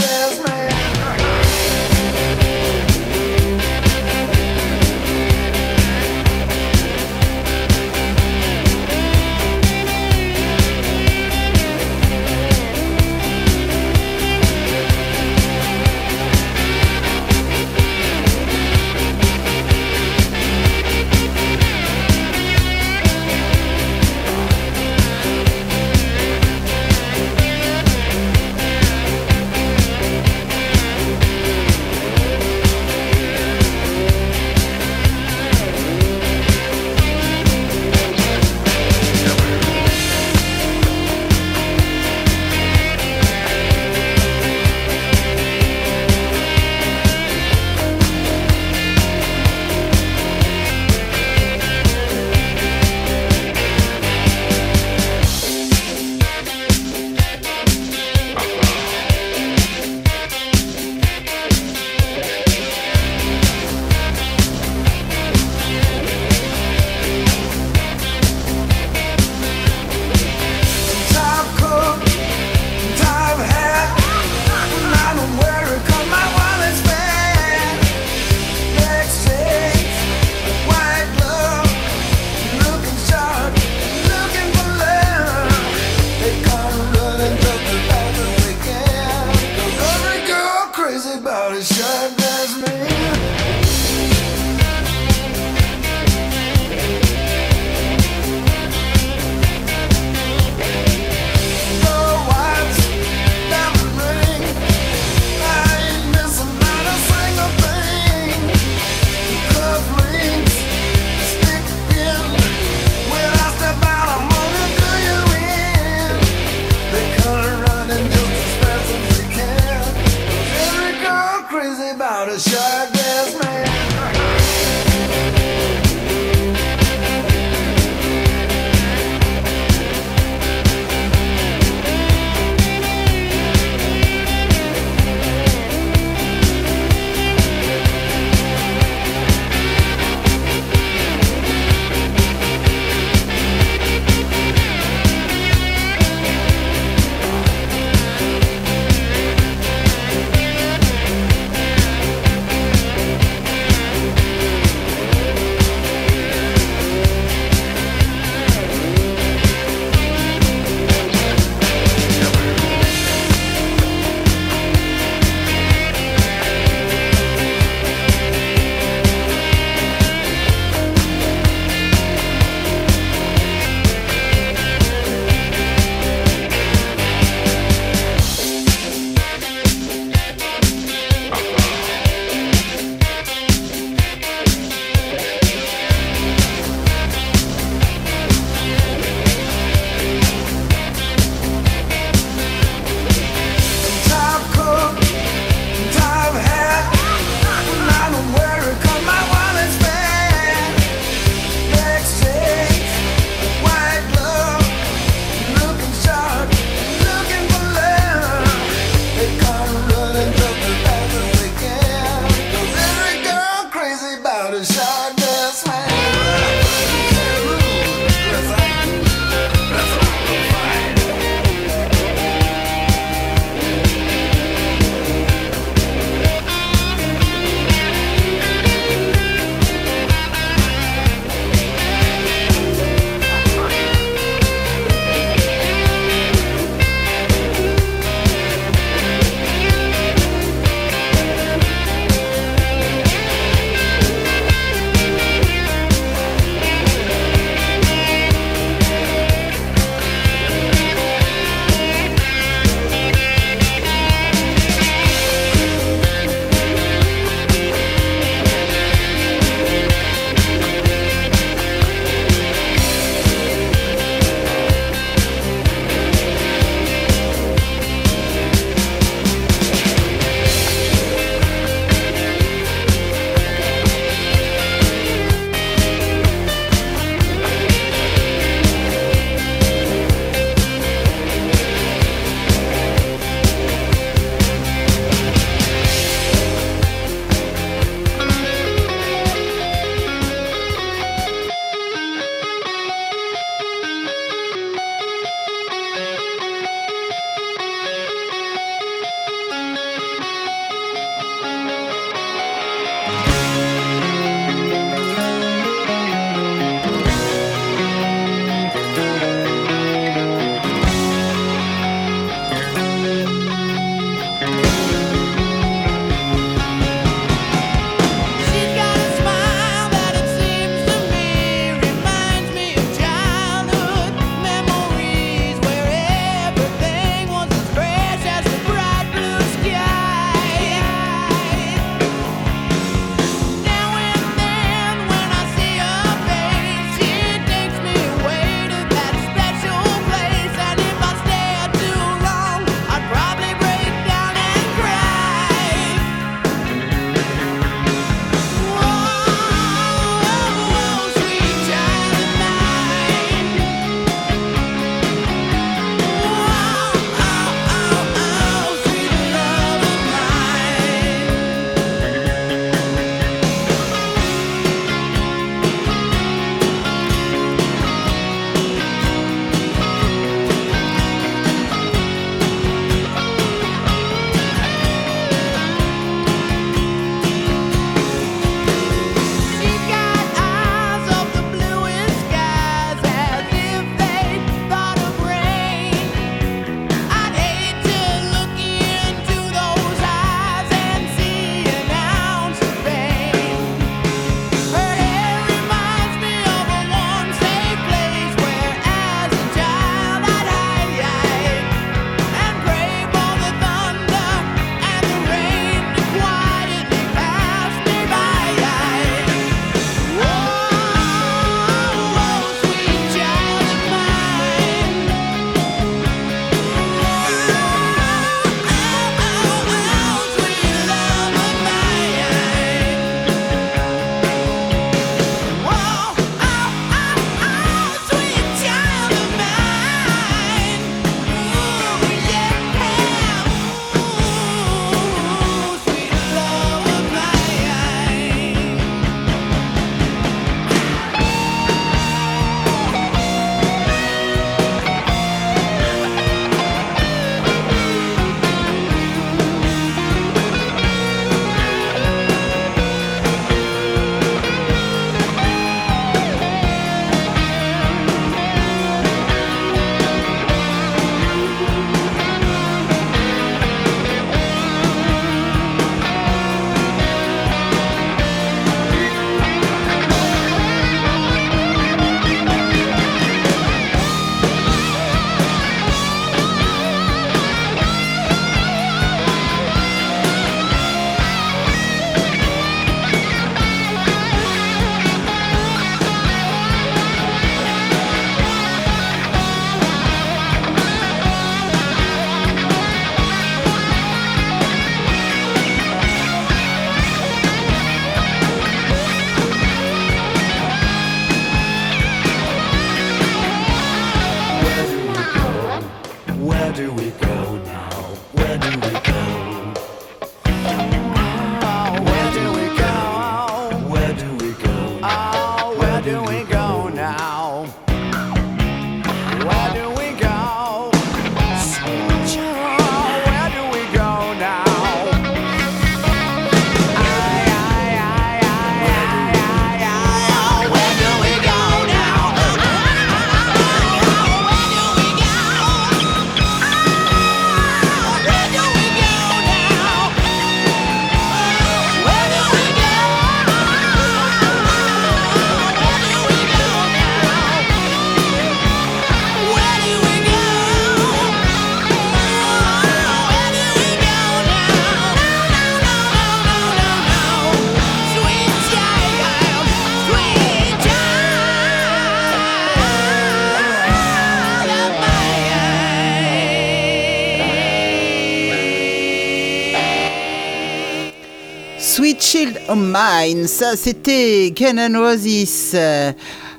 [572.77, 575.73] Mine, ça c'était and Roses.
[575.75, 576.13] Euh,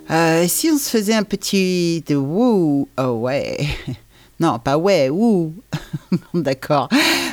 [0.09, 3.57] euh, si on se faisait un petit de woo, oh ouais.
[4.39, 5.53] Non, pas ouais, woo.
[6.33, 6.89] D'accord.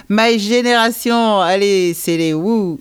[0.09, 2.79] My génération, allez, c'est les woo.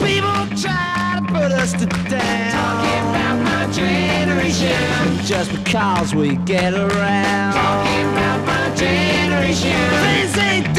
[0.00, 1.86] People try to put us to.
[1.86, 5.18] Talking about my generation.
[5.24, 7.54] Just because we get around.
[7.54, 9.90] Talking about my generation.
[10.02, 10.75] Things awful.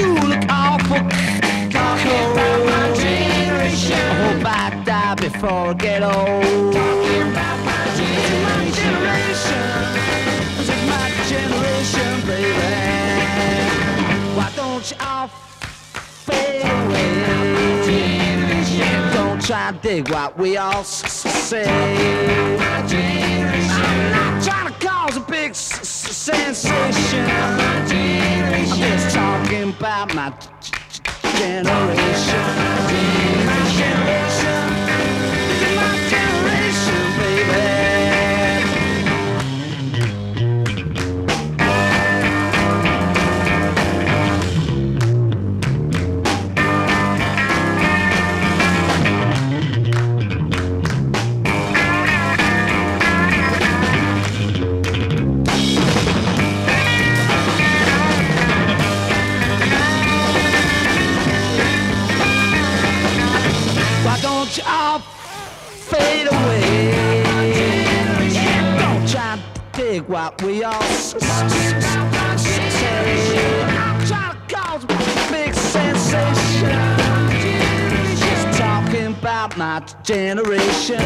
[0.98, 3.94] Talking about my generation.
[3.94, 6.74] I hope I die before I get old.
[6.74, 7.86] Talking about my
[10.88, 12.62] my generation, baby.
[14.36, 17.14] Why don't you all fade away?
[19.14, 21.64] Don't try to dig what we all say.
[21.68, 22.58] I'm
[24.12, 27.26] not trying to cause a big sensation.
[27.30, 27.88] I'm
[28.78, 30.32] just talking about My
[31.38, 33.27] generation.
[70.32, 72.44] To dig what we all s- s- s-
[72.80, 73.64] say.
[73.68, 76.98] I'm trying to cause a big sensation.
[78.18, 81.02] Just talking about my generation.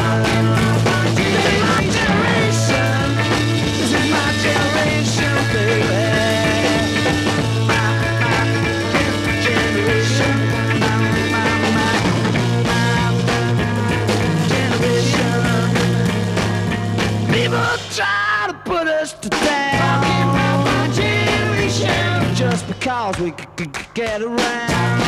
[1.16, 3.16] This is my generation.
[3.78, 5.81] This is my generation, baby.
[23.20, 25.01] We c- c- c- get around.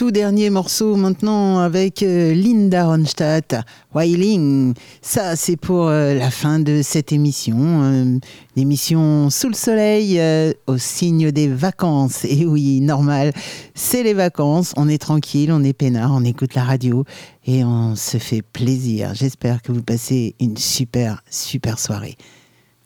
[0.00, 3.54] tout dernier morceau maintenant avec euh, Linda Ronstadt,
[3.94, 4.72] Wailing.
[5.02, 7.58] Ça, c'est pour euh, la fin de cette émission.
[7.60, 8.18] Euh,
[8.56, 10.18] l'émission sous le soleil
[10.66, 12.24] au signe des vacances.
[12.24, 13.34] Et oui, normal,
[13.74, 14.72] c'est les vacances.
[14.78, 17.04] On est tranquille, on est peinard, on écoute la radio
[17.44, 19.12] et on se fait plaisir.
[19.12, 22.16] J'espère que vous passez une super, super soirée.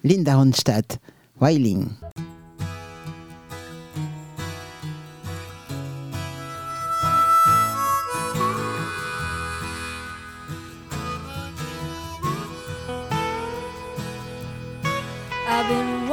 [0.03, 0.99] Linda Ronstadt,
[1.41, 1.87] Wailing.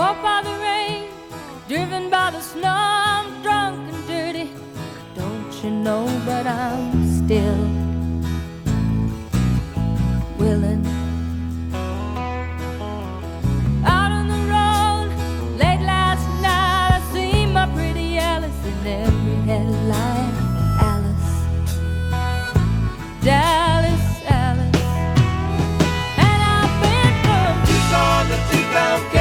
[0.02, 1.10] walk by the rain,
[1.68, 2.76] driven by the snow.
[3.14, 4.50] I'm drunk and dirty,
[5.14, 6.04] don't you know?
[6.26, 6.88] But I'm
[7.20, 7.62] still
[10.40, 10.84] willing.
[13.94, 15.10] Out on the road,
[15.62, 20.34] late last night, I see my pretty Alice in every headlight.
[20.90, 21.32] Alice,
[23.28, 24.06] Dallas.
[24.42, 24.84] Alice.
[26.26, 29.21] And I've been from Tucson to Tucson.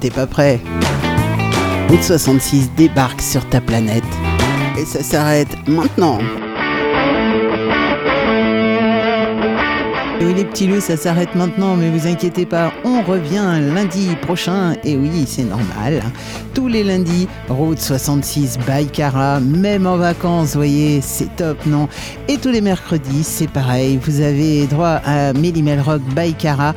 [0.00, 0.60] T'es pas prêt
[1.88, 4.04] Route 66 débarque sur ta planète.
[4.78, 6.18] Et ça s'arrête maintenant.
[10.20, 14.74] Oui les petits loups, ça s'arrête maintenant, mais vous inquiétez pas, on revient lundi prochain.
[14.82, 16.02] Et oui, c'est normal.
[16.54, 21.88] Tous les lundis, route 66 Baïkara, même en vacances, voyez, c'est top, non?
[22.26, 26.74] Et tous les mercredis, c'est pareil, vous avez droit à Mélimel Rock Baïkara.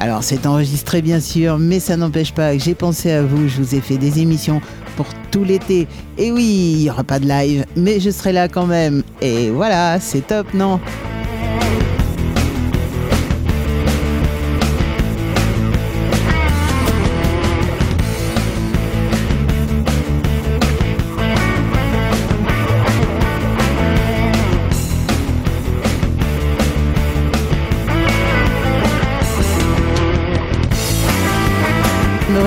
[0.00, 3.58] Alors c'est enregistré bien sûr, mais ça n'empêche pas que j'ai pensé à vous, je
[3.58, 4.62] vous ai fait des émissions
[4.96, 5.86] pour tout l'été.
[6.16, 9.02] Et oui, il n'y aura pas de live, mais je serai là quand même.
[9.20, 10.80] Et voilà, c'est top, non?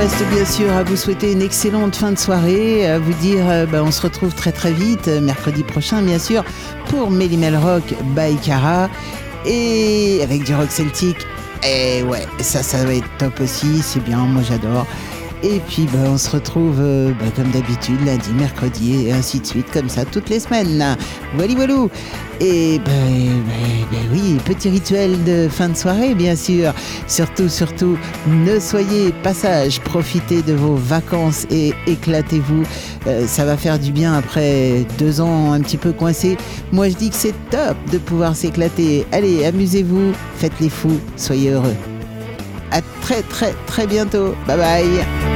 [0.03, 3.65] Reste bien sûr à vous souhaiter une excellente fin de soirée, à vous dire euh,
[3.65, 6.43] bah, on se retrouve très très vite, euh, mercredi prochain bien sûr,
[6.89, 8.89] pour Mélimel Rock by Cara,
[9.45, 11.25] et avec du rock celtique.
[11.65, 14.85] Et ouais, ça, ça va être top aussi, c'est bien, moi j'adore.
[15.41, 19.45] Et puis bah, on se retrouve euh, bah, comme d'habitude lundi, mercredi et ainsi de
[19.45, 20.97] suite, comme ça toutes les semaines.
[21.35, 21.87] Voilà, voilà.
[22.41, 22.91] Et ben
[23.45, 26.73] ben- ben oui, petit rituel de fin de soirée, bien sûr.
[27.07, 27.97] Surtout, surtout,
[28.27, 32.63] ne soyez passage, profitez de vos vacances et éclatez-vous.
[33.07, 36.37] Euh, ça va faire du bien après deux ans un petit peu coincés.
[36.71, 39.05] Moi, je dis que c'est top de pouvoir s'éclater.
[39.11, 41.75] Allez, amusez-vous, faites les fous, soyez heureux.
[42.71, 44.33] À très très très bientôt.
[44.47, 45.32] Bye bye.